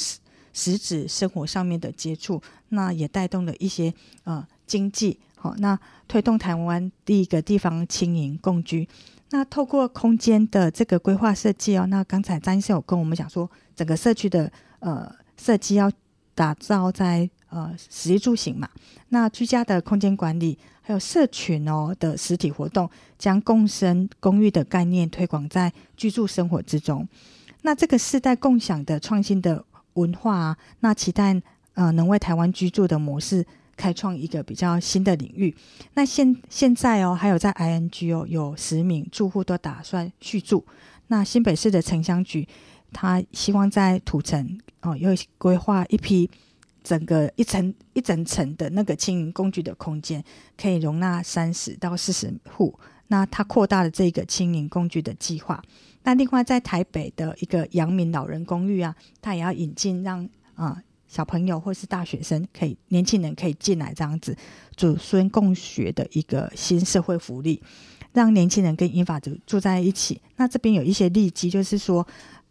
[0.53, 2.41] 实实质生活上面的接触。
[2.69, 8.87] 那也带动了一些呃经济，好、那推动台湾第一个地方轻盈共居。
[9.31, 15.91] 那透过空间的这个规划设计哦，那刚才张医生有跟我们讲说，整个社区的呃设计要
[16.33, 18.69] 打造在呃食衣住行嘛，
[19.09, 20.57] 那居家的空间管理。
[20.85, 27.07] 还有社群哦的实体活动，将共生公寓的概念推广在居住生活之中。
[27.61, 31.41] 那这个世代共享的创新的文化啊，那期待
[31.73, 35.55] 呃能为台湾居住的模式开创一个比较新的领域。
[35.93, 40.65] 那现现在哦，还有在 ING 哦，有十名住户都打算续住。
[41.07, 42.47] 那新北市的城乡局，
[42.91, 46.29] 他希望在土城哦，又规划一批。
[46.83, 50.21] 整个一层一整层的那个青银共居的空间，
[50.57, 52.77] 可以容纳三十到四十户。
[53.07, 55.63] 那他扩大了这个青银共居的计划。
[56.03, 64.35] 那另外在台北的一个阳明老人公寓啊，它也要引进让啊、小朋友或是大学生可以年轻人可以进来这样子
[64.75, 67.61] 祖孙共学的一个新社会福利，
[68.11, 70.21] 让年轻人跟英法族住在一起。
[70.35, 72.05] 那这边有一些利基，就是说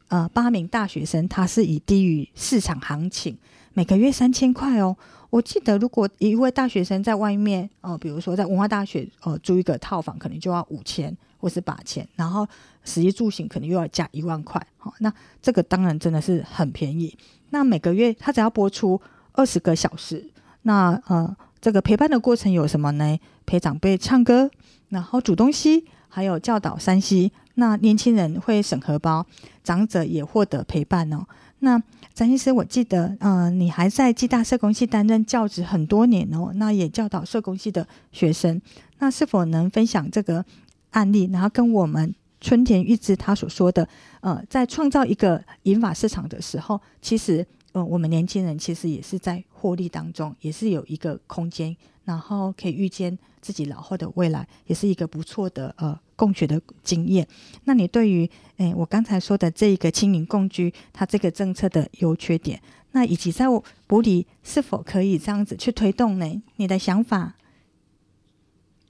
[0.08, 3.36] 呃八名大学生他是以低于市场行情。
[3.74, 4.96] 每个月三千块哦，
[5.30, 12.46] 我记得如果一位大学生在外面哦、比如说在文化大学哦、呃、租一个套房，可能就要五千或是八千，然后
[12.84, 17.18] 食衣住行可能又要加一万块，好、那这个当然真的是很便宜。
[17.50, 19.00] 那每个月他只要播出
[19.32, 20.24] 二十个小时，
[20.62, 23.18] 那呃这个陪伴的过程有什么呢？
[23.44, 24.48] 陪长辈唱歌，
[24.90, 27.32] 然后煮东西，还有教导 3C。
[27.56, 29.26] 那年轻人会审核包，
[29.64, 31.26] 长者也获得陪伴哦。
[31.58, 31.80] 那
[32.14, 38.60] 詹医师，我记得，呃，你还在暨大社工系担任教职很多年哦，那也教导社工系的学生，
[39.00, 40.44] 那是否能分享这个
[40.92, 43.86] 案例，然后跟我们春田裕之他所说的，
[44.22, 55.98] 呃，在创造一个银发市场的时候，其实，呃，我们年轻人其实也是在获利当中，也是有一个空间，然后可以预见自己老后的未来，也是一个不错的呃。
[56.14, 57.26] 共学的经验，
[57.64, 63.46] 那你对于诶我刚才说的这一个青银共居，它这个政策的优缺点，那以及在
[63.88, 66.42] 埔里是否可以这样子去推动呢？
[66.56, 67.34] 你的想法？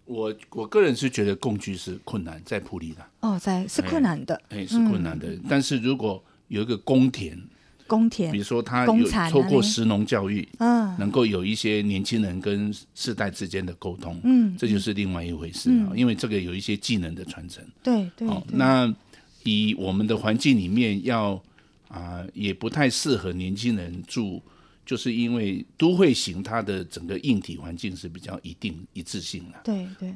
[0.04, 5.28] 我我个人是觉得共居是困难，在普里的哦，在是困难的，哎，是困难的。
[5.28, 7.38] 嗯、但是如果有一个公田。
[7.88, 18.26] 公田，比如说他有透过食农教育，嗯，能够有一些年轻人跟世代之间的沟通，嗯，这就是另外一回事啊，因为这个有一些技能的传承，对对。
[18.28, 18.90] 哦，那
[19.42, 21.42] 以我们的环境里面要
[21.88, 24.40] 啊，也不太适合年轻人住，
[24.84, 30.14] 就是因为都会型它的整个硬体环境是比较一定一致性的，对对。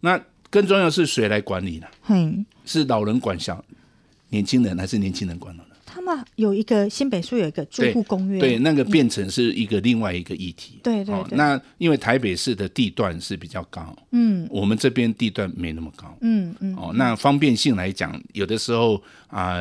[0.00, 1.86] 那更重要是谁来管理呢？
[2.08, 3.64] 嗯，是老人管小
[4.28, 5.73] 年轻人，还是年轻人管老人？
[5.94, 10.80] 他们有一个新北市有一个住户公约，对，那个变成是一个另外一个议题。
[10.82, 11.36] 对对对。
[11.36, 16.74] 那因为台北市的地段是比较高，嗯，我们这边地段没那么高，嗯嗯。
[16.74, 19.60] 哦，那方便性来讲，有的时候啊，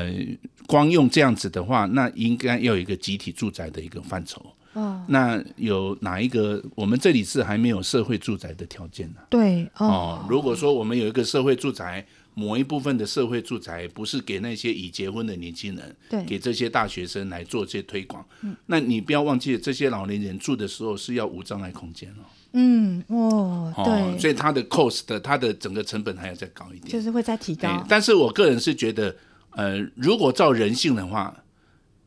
[0.66, 4.44] 光用这样子的话，那应该要有一个集体住宅的一个范畴。
[4.74, 5.06] 哦。
[5.08, 6.60] 那有哪一个？
[6.74, 9.18] 我们这里是还没有社会住宅的条件呢？
[9.30, 9.70] 对。
[9.78, 10.26] 哦。
[10.28, 12.04] 如果说我们有一个社会住宅。
[12.36, 18.26] 某一部分的社会住宅不是给那些已结婚的年轻人，对，给这些大学生来做这些推广。
[18.42, 22.24] 嗯，那你不要忘记，这些老年人住的时候是要无障碍空间哦。
[22.54, 27.84] 嗯，哦，对，哦、所以它的 cost，它的整个成本还要再高一点，就是会再提高。
[27.90, 29.16] 但是我个人是觉得，
[29.52, 31.36] 呃，如果照人性的话，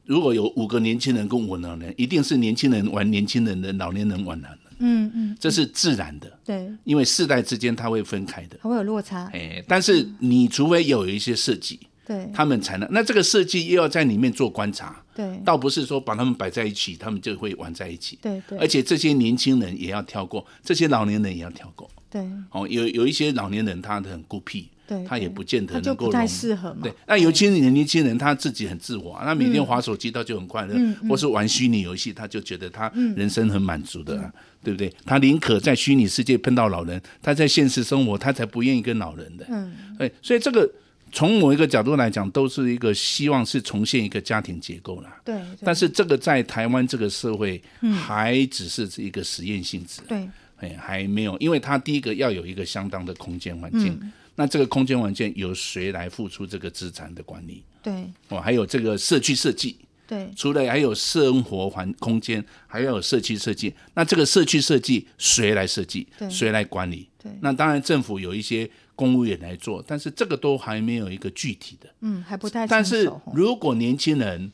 [0.05, 4.66] 如果有五个年轻人跟五个老年人，一定是年轻人玩年轻人的，老年人玩老年人。
[4.79, 6.39] 嗯嗯，这是自然的。
[6.45, 9.31] 对，因为世代之间它会分开的，它会有落差。
[9.33, 12.89] 哎，但是你除非有一些设计，对，他们才能。
[12.91, 15.03] 那这个设计又要在里面做观察。
[15.15, 18.19] 对，倒不是说把他们摆在一起，他们就会玩在一起。
[18.21, 18.59] 对对。
[18.59, 21.91] 而且这些年轻人也要跳过，这些老年人也要跳过。
[22.11, 22.23] 对。
[22.51, 24.69] 哦，有有一些老年人他很孤僻。
[24.87, 26.81] 对，他也不见得能够，太适合嘛。
[26.83, 34.33] 对，那尤其是年轻人，他自己很自我，那每天划手机他就很快乐，嗯、或是玩虚拟游戏，他就觉得他人生很满足的、
[34.63, 34.93] 对不对？
[35.05, 39.45] 他宁可在虚拟世界碰到老人，他在现实生活他才不愿意跟老人的。
[39.49, 40.71] 嗯，对，所以这个
[41.11, 45.21] 从某一个角度来讲，都是一个希望是重现一个家庭结构啦。
[45.25, 47.61] 对，但是这个在台湾这个社会
[48.05, 50.01] 还只是一个实验性质。
[50.07, 50.29] 对，
[50.59, 53.99] 哎，还没有，因为他第一个要有一个相当的空间环境。
[54.01, 57.65] 嗯那这个空间文件由谁来付出这个资产的管理？
[57.83, 59.77] 对，哦，还有这个社区设计，
[60.07, 63.75] 对，除了还有生活环空间，还要有社区设计。
[63.95, 66.07] 那这个社区设计谁来设计？
[66.19, 67.09] 对，谁来管理？
[67.23, 72.67] 对，那当然政府有一些公务员来做，但是这个都还没有一个具体的，嗯，还不太。
[72.67, 74.53] 但是如果年轻人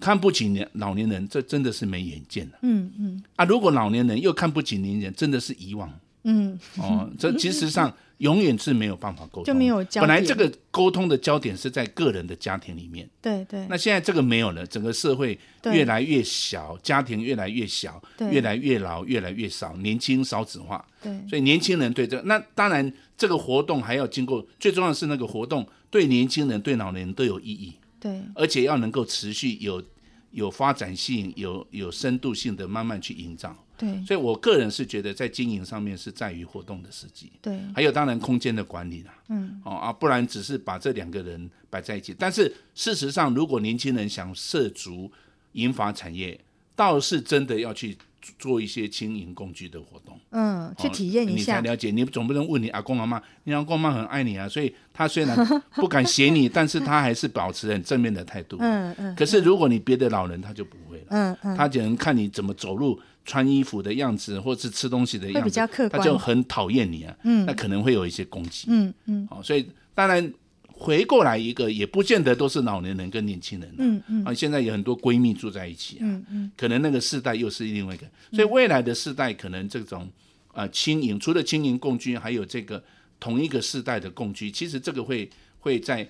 [0.00, 2.58] 看不起年老年人，这真的是没远见了。
[2.62, 3.22] 嗯嗯。
[3.36, 5.92] 啊，如果老年人又看不起年轻人，真的是遗忘。
[6.24, 6.58] 嗯。
[6.78, 7.94] 哦，这其实上。
[8.18, 10.00] 永远是没有办法沟通，就没有交。
[10.00, 13.66] 本来这个沟通的焦点是在个人的家庭里面，对对。
[13.68, 18.00] 那现在这个没有了，整个社会越来越小，家庭越来越小，
[18.30, 20.82] 越来越老，越来越少，年轻少子化。
[21.02, 21.12] 对。
[21.28, 27.74] 所以年轻人对这个，那当然这个活动还要经过，最重要的是那个活动对年轻人、对老年人都有意义。
[27.98, 28.22] 对。
[28.36, 29.82] 而且要能够持续有
[30.30, 33.54] 有发展性、有有深度性的慢慢去营造。
[33.76, 42.14] 对，所以我个人是觉得在经营上面是在于活动的设计，对，还有当然空间的管理啦，嗯，哦啊，不然只是把这两个人摆在一起。
[42.16, 45.10] 但是事实上，如果年轻人想涉足
[45.52, 46.38] 银发产业，
[46.76, 47.96] 倒是真的要去
[48.38, 51.90] 做一些轻盈工具的活动，嗯，去体验一下，哦、你才了解。
[51.90, 59.14] 你总不能问你阿公阿妈，你阿公阿妈很爱你啊，所以他虽然不敢写你，但是他还是保持很正面的态度，嗯嗯。
[59.16, 63.00] 可是如果你别的老人，他就不会了，嗯嗯，他只能看你怎么走路。
[63.24, 67.16] 穿衣服的样子，或是吃东西的样子，比较客观，他就很讨厌你啊。
[67.24, 68.66] 嗯，那可能会有一些攻击。
[68.68, 69.26] 嗯嗯。
[69.30, 70.32] 哦，所以当然
[70.66, 73.74] 回过来一个，也不见得都是老年人跟年轻人。
[73.78, 74.24] 嗯嗯。
[74.24, 76.00] 啊，现在有很多闺蜜住在一起啊。
[76.02, 76.52] 嗯嗯。
[76.56, 80.06] 可能那个世代又是另外一个，所以未来的世代可能这种
[80.52, 82.82] 啊轻盈，除了轻盈共居，还有这个
[83.18, 86.06] 同一个世代的共居，其实这个会会在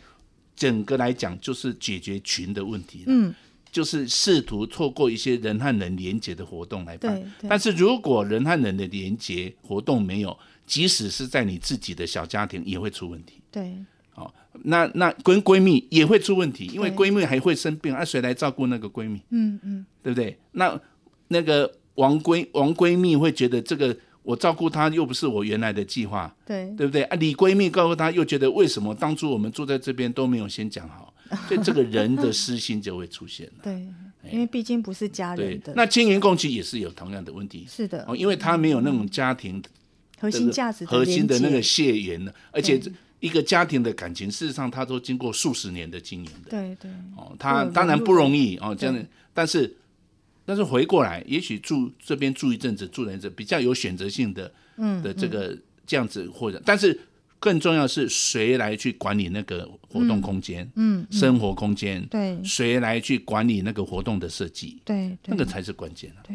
[0.56, 3.04] 整个来讲就是解决群的问题。
[3.06, 3.32] 嗯。
[3.74, 13.40] 就是试图透过一些人和人连接的活动来办，但是如果人和人的连接活动没有，即使是在你自己的小家庭也会出问题。
[13.50, 13.76] 对，
[14.14, 19.20] 哦，那那跟闺蜜也会出问题，因为闺蜜还会生病，啊，谁来照顾那个闺蜜？
[19.30, 20.38] 嗯嗯，对不对？
[20.52, 20.80] 那
[21.26, 27.02] 那个王闺王闺蜜会觉得这个我照顾她又不是我原来的计划，对对不对？
[27.02, 31.12] 啊，李闺蜜告诉她又觉得为什么当初我们住在这边都没有先讲好？
[31.48, 33.52] 所以这个人的私心就会出现了。
[33.62, 33.86] 对，
[34.30, 35.72] 因为毕竟不是家人的。
[35.74, 37.66] 那经营共居也是有同样的问题。
[37.68, 39.62] 是的，哦，因为他没有那种家庭
[40.18, 42.80] 核心价值、核心的那个血缘呢，而且
[43.20, 46.50] 一个家庭的感情，事实上他都经过数十年的经营的。
[46.50, 46.90] 对对。
[47.16, 49.06] 哦，他当然不容易哦，这样。
[49.32, 49.74] 但是，
[50.44, 57.00] 但是回过来，也许住这边住一阵子，住一阵子比较有选择性的，嗯，的这个这样子或者，但是。
[57.44, 66.24] 更重要是谁来去管理那个活动空间，嗯，嗯，生活空间，对，谁来去管理那个活动的设计，对，那个才是关键啊。
[66.26, 66.34] 对，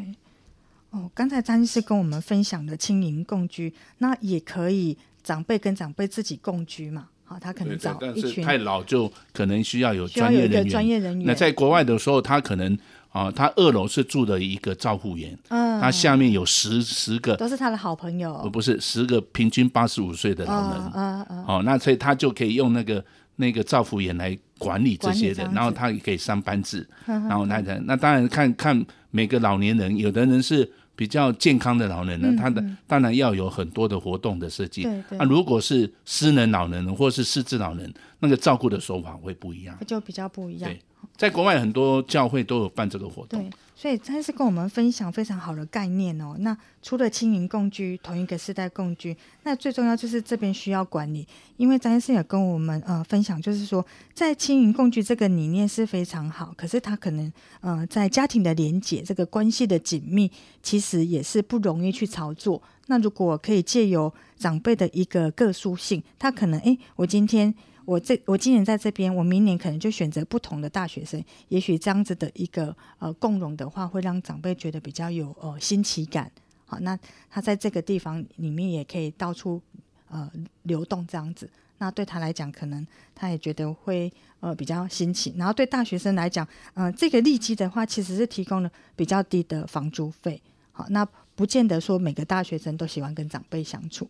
[0.91, 7.07] 哦，刚才张医师跟我们分享的轻盈共居，那也可以长辈跟长辈自己共居嘛？
[7.23, 11.25] 好，他可能找一群，太老就可能需要有专业人员，专业人员。
[11.25, 12.77] 那在国外的时候，他可能。
[13.11, 23.03] 啊，他二楼是住的一个照护员，嗯，他下面有十十个，都是他的好朋友，不是十个平均八十五岁的老人，嗯嗯，哦，那所以他就可以用那个
[23.37, 40.69] 那个照护员来管理这些人，然后他也可以上班制，然后那那当然看看每个老年人，有的人是比较健康的老人呢，他的当然要有很多的活动的设计，那如果是失能老人或是失智老人，那个照顾的手法会不一样，就比较不一样。
[40.69, 40.77] 对
[41.15, 43.49] 在国外很多教会都有办这个活动，
[43.79, 46.35] 所以詹先生跟我们分享非常好的概念哦。
[46.39, 51.25] 那除了青银共居，同一个世代共居，那最重要就是这边需要管理。
[51.55, 60.29] 因为詹先生也跟我们呃分享，就是说在青银共居这个理念是非常好，可是他可能呃在家庭的连结这个关系的紧密，
[60.61, 62.61] 其实也是不容易去操作。
[62.87, 67.55] 那如果可以借由长辈的一个个殊性，他可能哎，我今天。
[67.89, 76.31] 我这我今年在这边，我明年可能就选择不同的大学生，也许这样子的一个呃共融的话，会让长辈觉得比较有呃新奇感。
[76.67, 76.95] 好，那
[77.31, 79.59] 他在这个地方里面也可以到处
[80.07, 80.31] 呃
[80.63, 82.85] 流动这样子，那对他来讲，可能
[83.15, 85.33] 他也觉得会呃比较新奇。
[85.35, 90.39] 然后对大学生来讲，嗯、这个利基的话，其实是提供了比较低的房租费。
[90.71, 94.07] 好，那不见得说每个大学生都喜欢跟长辈相处。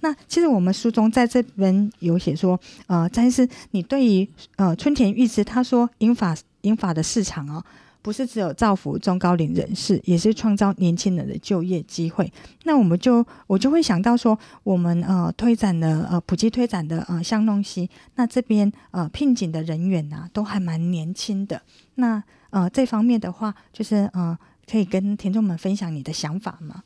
[0.00, 7.64] 那其实我们书中在这边有写说，呃，詹医师，你对于呃春田裕之他说银法银法的市场哦，
[8.00, 12.32] 不是只有造福中高龄人士，也是创造年轻人的就业机会。
[12.64, 21.60] 那我们就我就会想到说，我们呃推展的呃普及推展的呃巷弄西那这边呃聘请的人员呐、啊，都还蛮年轻的。
[21.96, 24.38] 那呃这方面的话，就是呃
[24.70, 26.84] 可以跟听众们分享你的想法吗？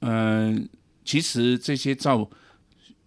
[0.00, 0.68] 嗯。
[1.04, 2.28] 其实这些照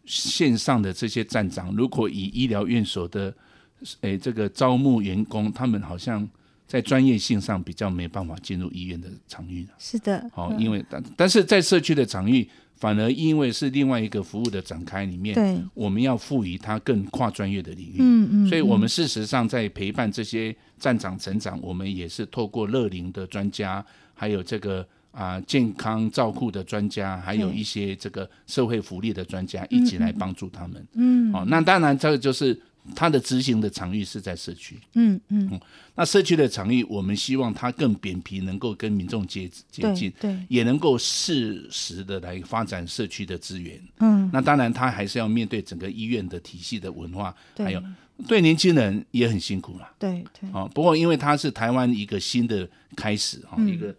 [0.05, 3.33] 线上的这些站长，如果以医疗院所的
[4.01, 6.27] 诶这个招募员工，他们好像
[6.67, 9.65] 在专业性上比较没办法进入医院的场域。
[9.79, 17.95] 是的，好，因为但但是在社区的场域，反而因为是另外一个服务的展开里面，对，我们要赋予它更跨专业的领域。
[17.99, 23.83] 嗯嗯，所以我们事实上在陪伴这些站长成长，我们也是透过乐龄的专家，
[24.13, 24.85] 还有这个。
[25.15, 30.85] 啊，健康照护的专家，还有一些这个社会福利的专家，一起来帮助他们。
[30.93, 32.59] 嗯，哦，那当然，这个就是
[32.93, 34.77] 他的执行的场域是在社区。
[34.95, 35.59] 嗯嗯，嗯，
[35.95, 43.81] 那社区的场域，我们希望它更扁平，能够跟民众接接近，对，也能够适时的来发展社区的资源。
[43.99, 47.81] 嗯，那当然，他还是要面对整个医院的体系的文化，还有
[48.27, 49.89] 对年轻人也很辛苦了。
[49.97, 50.49] 对对。
[50.51, 53.95] 哦，不过因为它是台湾一个新的开始，哈，一个。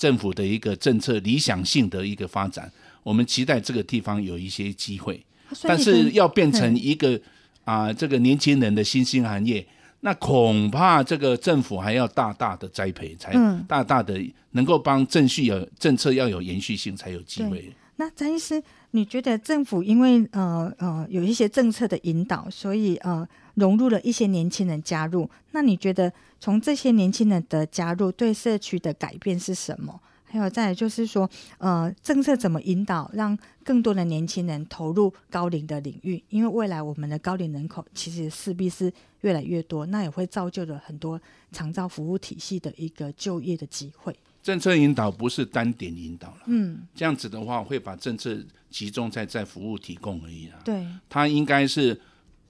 [0.00, 2.72] 政府的一个政策理想性的一个发展，
[3.02, 5.22] 我们期待这个地方有一些机会，
[5.64, 7.20] 但是要变成一个
[7.64, 9.64] 啊、呃、这个年轻人的新兴行业，
[10.00, 13.34] 那恐怕这个政府还要大大的栽培，才
[13.68, 14.18] 大大的
[14.52, 17.70] 能够帮政序有政策要有延续性，才有机会。
[17.96, 26.12] 那詹医师，你觉得政府因为呃呃有一些政策的引导，所以呃融入了一些年轻人加入，那你觉得？
[26.42, 30.00] 从这些年轻人的加入，对社区的改变是什么？
[30.24, 31.28] 还有再来就是说，
[31.58, 36.24] 呃，政策怎么引导，让更多的年轻人投入高龄的领域？
[36.30, 41.20] 因为未来我们的高龄人口其实势必是越来越多，那也会造就了很多
[41.52, 44.16] 长照服务体系的一个就业的机会。
[44.42, 48.36] 政策引导不是单点引导了，嗯，这样子的话会把政策
[48.70, 50.58] 集中在在服务提供而已啊。
[50.64, 51.98] 对，它应该是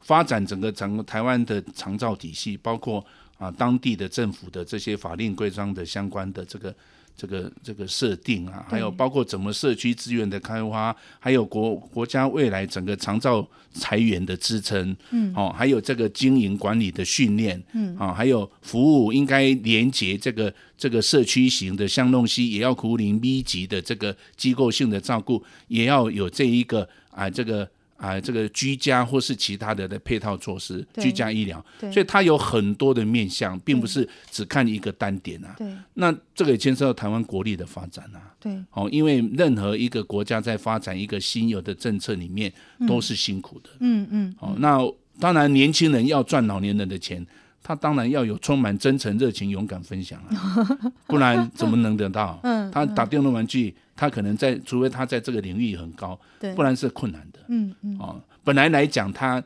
[0.00, 3.04] 发展整个整个台湾的长照体系，包括。
[3.40, 6.76] 啊，当地的政府的这些法令规章的相关的这个、
[7.16, 27.68] 这个、这个设定啊，还有包括怎么社区资源的开发，还有国国家未来整个长照财源的支撑，嗯，哦，还有这个经营管理的训练，嗯，啊，还有服务应该连接这个这个社区型的巷弄西也要苦林密集的这个机构性的照顾，也要有这一个啊这个。
[28.00, 35.54] 啊，这个居家或是其他的的配套措施，居家医疗，所以它有很多的面向，并不是只看一个单点啊。
[35.58, 38.34] 对，那这个也牵涉到台湾国力的发展啊。
[38.40, 42.50] 对，哦，因为任何一个国家在发展一个新有的政策里面，
[42.88, 43.68] 都是辛苦的。
[43.80, 44.34] 嗯嗯。
[44.40, 44.80] 哦，那
[45.20, 47.24] 当然，年轻人要赚老年人的钱，
[47.62, 50.66] 他当然要有充满真诚、热情、勇敢分享啊，
[51.06, 52.40] 不然怎么能得到？
[52.42, 53.74] 嗯，他打电动玩具。
[53.96, 57.40] 他可能在，除非他在这个领域很高，对，不然是困难的。
[57.48, 57.98] 嗯嗯。
[57.98, 59.44] 哦，本来来讲他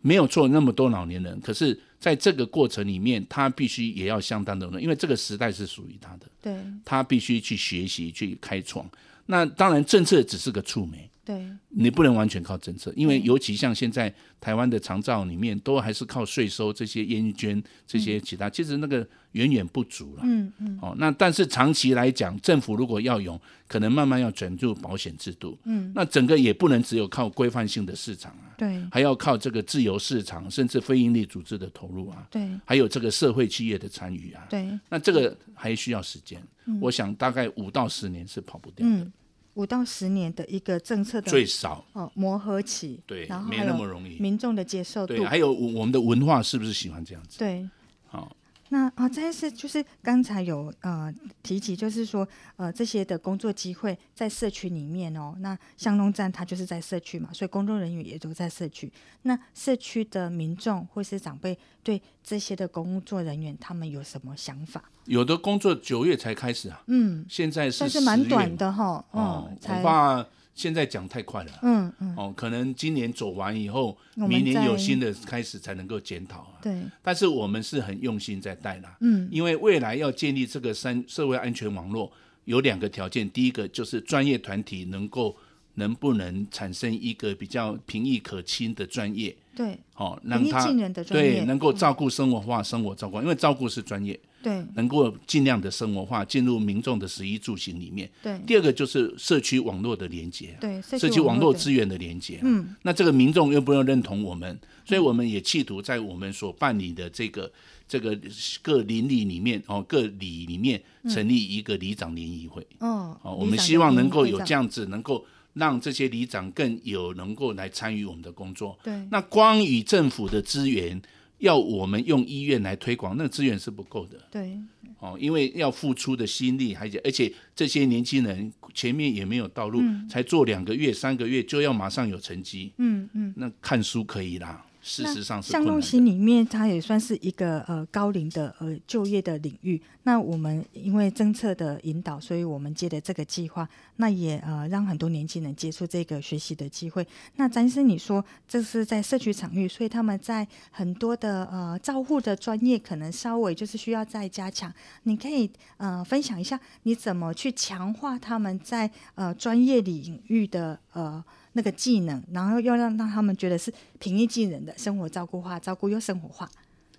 [0.00, 6.26] 没有做那么多老年人，可是在这个过程里面，他必须也要相当的，因为这个时代是属于他的。
[6.40, 6.54] 对。
[6.84, 8.88] 他必须去学习，去开创。
[9.26, 11.10] 那当然，政策只是个触媒。
[11.28, 14.10] 对，你不能完全靠政策，因为尤其像现在
[14.40, 20.22] 台湾的长照里面，都还是靠税收这些烟捐这些其他，嗯、其实那个远远不足了。
[20.24, 20.78] 嗯嗯。
[20.80, 25.58] 哦，那但是长期来讲，政府如果要用，可能慢慢要转入保险制度。
[25.64, 25.92] 嗯。
[25.94, 28.56] 那整个也不能只有靠规范性的市场啊。
[28.56, 28.82] 对。
[28.90, 32.26] 还要靠这个自由市场，甚至非营利组织的投入啊。
[32.30, 32.48] 对。
[32.64, 34.46] 还有这个社会企业的参与啊。
[34.48, 34.66] 对。
[34.88, 38.94] 那这个还需要时间，嗯、我想大概五到十年是跑不掉的。
[38.94, 39.12] 嗯
[39.58, 41.84] 五到十年的一个政策的最少。
[41.92, 47.40] 哦磨合期，对，然后没那么容易，民众的接受度，对，还有我们的文化是不是喜欢这样子？
[47.40, 47.68] 对，
[48.06, 48.34] 好，
[48.70, 51.12] 那啊，詹医师就是刚才有呃
[51.42, 55.34] 提及，就是说呃这些的工作机会在社区里面哦。
[55.38, 58.92] 那巷弄站它就是在社区嘛，所以工作人员也都在社区。
[59.22, 64.82] 那社区的民众或是长辈对这些的工作人员，他们有什么想法？
[65.06, 70.24] 有的工作九月才开始啊，嗯，现在是但是蛮短的哈，哦，恐怕
[70.58, 82.10] 现在讲太快了，嗯嗯，哦，可能今年走完以后，明年有新的开始才能够检讨啊，对，但是我们是很用心在带啦，嗯，因为未来要建立这个三社会安全网络，
[82.44, 85.36] 有两个条件，第一个就是专业团体能够
[85.74, 90.66] 能不能产生一个比较平易可亲的专业，对，哦，让他
[91.04, 94.18] 对能够照顾生活化，生活照顾，因为照顾是专业。
[94.42, 98.08] 对，能够尽量的生活化进入民众的食衣住行里面。
[98.22, 100.56] 对，第二个就是社区网络的连接。
[100.60, 102.38] 对，社区网络资源的连接。
[102.42, 107.50] 嗯，那这个民众又不用认同我们，所以我们也企图在我们所办理的这个
[107.88, 108.16] 这个
[108.62, 112.64] 各邻里里面哦，各里里面成立一个里长联谊会。
[112.78, 118.78] 哦，哦，我们希望能够有这样子，能够让这些里长更有能够来参与我们的工作。
[118.84, 121.02] 对，那光与政府的资源。
[121.38, 124.18] 要我们用医院来推广，那个资源是不够的。
[124.30, 124.58] 对，
[124.98, 132.72] 哦，因为要付出的心力，而且而且这些年轻人前面也没有道路，嗯、才做两个月、三个月就要马上有成绩。
[132.78, 134.64] 嗯嗯，那看书可以啦。
[134.88, 139.80] 事实上是，巷弄型里面，它也算是一个呃高龄的呃就业的领域。
[140.04, 147.06] 那我们因为政策的引导，所以我们接的这个计划，那也呃让很多年轻人接触这个学习的机会。
[147.36, 154.72] 那詹医生你说这是在社区场域，所以他们在很多的呃照护的专业可能稍微就是需要再加强。
[155.02, 161.22] 你可以呃分享一下你怎么去强化他们在呃专业领域的呃。
[161.52, 166.48] 那个技能，然后要让让他们觉得是平易近人的生活照顾化，照顾又生活化。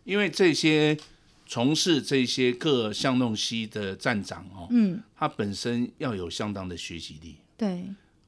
[0.04, 0.98] 因为这些
[1.46, 7.36] 从事这些各巷弄西的站长哦，嗯，他本身要有相当的学习力。
[7.58, 7.86] 对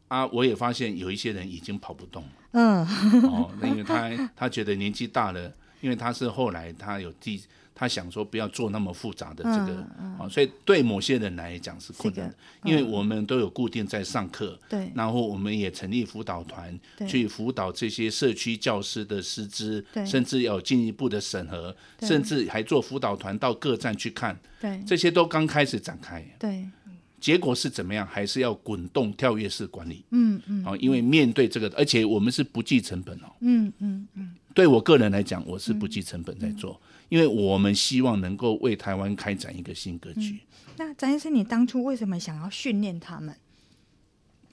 [0.08, 2.30] 啊，我也发现有一些人已经跑不动了。
[2.52, 2.86] 嗯，
[3.28, 7.42] 哦，那因为他他觉得年纪大了，因为他是后来他有第。
[7.82, 9.84] 他想说不要做那么复杂的这个
[10.20, 12.32] 啊、所以对某些人来讲是困难
[12.64, 26.70] 因为我们都有固定在上课，对，然后我们也成立辅导团，去辅导这些社区教师的师资，甚至要进一步的审核，甚至还做辅导团到各站去看，对，这些都刚开始展开，对，
[27.20, 28.06] 结果是怎么样？
[28.06, 36.80] 还是要滚动跳跃式管理，嗯嗯，啊，因为面对这个，而且我们是不计成本哦，嗯嗯嗯，对我个人来讲，我是不计成本在做。
[37.10, 40.32] 因为我们希望能够为台湾开展一个新格局。
[40.32, 40.40] 嗯、
[40.78, 43.36] 那张医生，你当初为什么想要训练他们？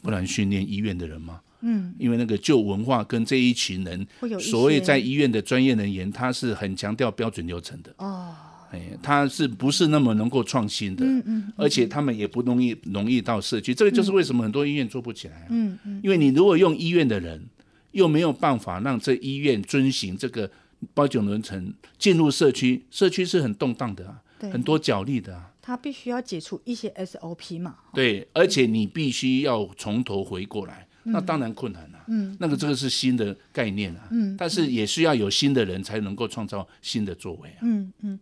[0.03, 1.41] 不然训练医院的人吗？
[1.61, 4.07] 嗯，因为那个旧文化跟这一群人，
[4.41, 7.93] 所谓在医院的专业人员，他是很强调标准流程的。
[7.99, 8.35] 哦，
[8.71, 11.05] 哎，他是不是那么能够创新的？
[11.05, 15.47] 嗯嗯，而且他们也不容易容易到社区，这个就是为什么很多医院做不起来啊。
[15.51, 17.45] 嗯嗯，因为你如果用医院的人，
[17.93, 20.51] 又没有办法让这医院遵循这个。
[20.95, 24.23] 包九轮城进入社区，社区是很动荡的啊，
[24.53, 25.53] 很多角力的啊。
[25.61, 27.75] 他必须要解除一些 SOP 嘛。
[27.93, 32.05] 对，而且你必须要从头回过来，嗯，那当然困难了，啊。
[32.07, 34.07] 嗯，那个这个是新的概念啊。
[34.13, 37.59] 嗯，但是也需要有新的人才能够创造新的作为啊。
[37.63, 38.21] 嗯嗯。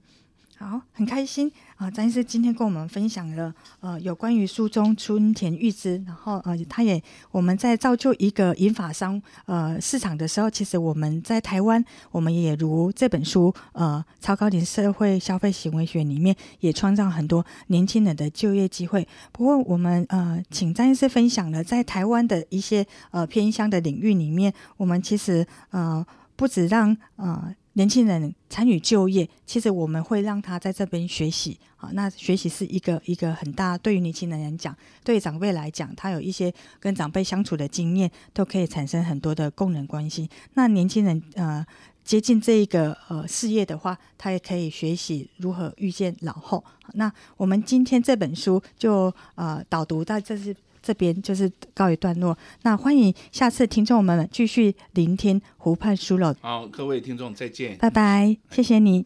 [0.58, 1.90] 好，很开心啊！
[1.90, 7.00] 詹医师今天跟我们分享了呃有关于书中春田裕之，然后呃他也
[7.30, 19.06] 我们在造就一个银发商呃市场的时候，其实我们在台湾，我们也如这本书呃超高龄社会消费行为学里面也创造很多年轻人的就业机会。
[19.32, 26.04] 不过我们呃请詹医师分享了在台湾的一些呃偏乡的领域里面，我们其实呃
[26.34, 27.54] 不止让呃。
[27.76, 31.90] 年轻人参与就业，其实我们会让他在这边学习啊。
[31.92, 34.74] 那学习是一个一个很大，对于年轻人来讲，
[35.04, 36.50] 对长辈来讲，他有一些
[36.80, 40.26] 跟长辈相处的经验，都可以产生很多的共人关系。
[40.54, 41.64] 那年轻人呃
[42.02, 46.64] 接近这一个呃事业的话，他也可以学习如何遇见老后。
[46.94, 50.56] 那我们今天这本书就呃导读到这是。
[50.86, 56.32] 这边就是告一段落，那欢迎下次听众们继续聆听湖畔书楼。
[56.40, 59.04] 好，各位听众再见，拜拜，谢谢你。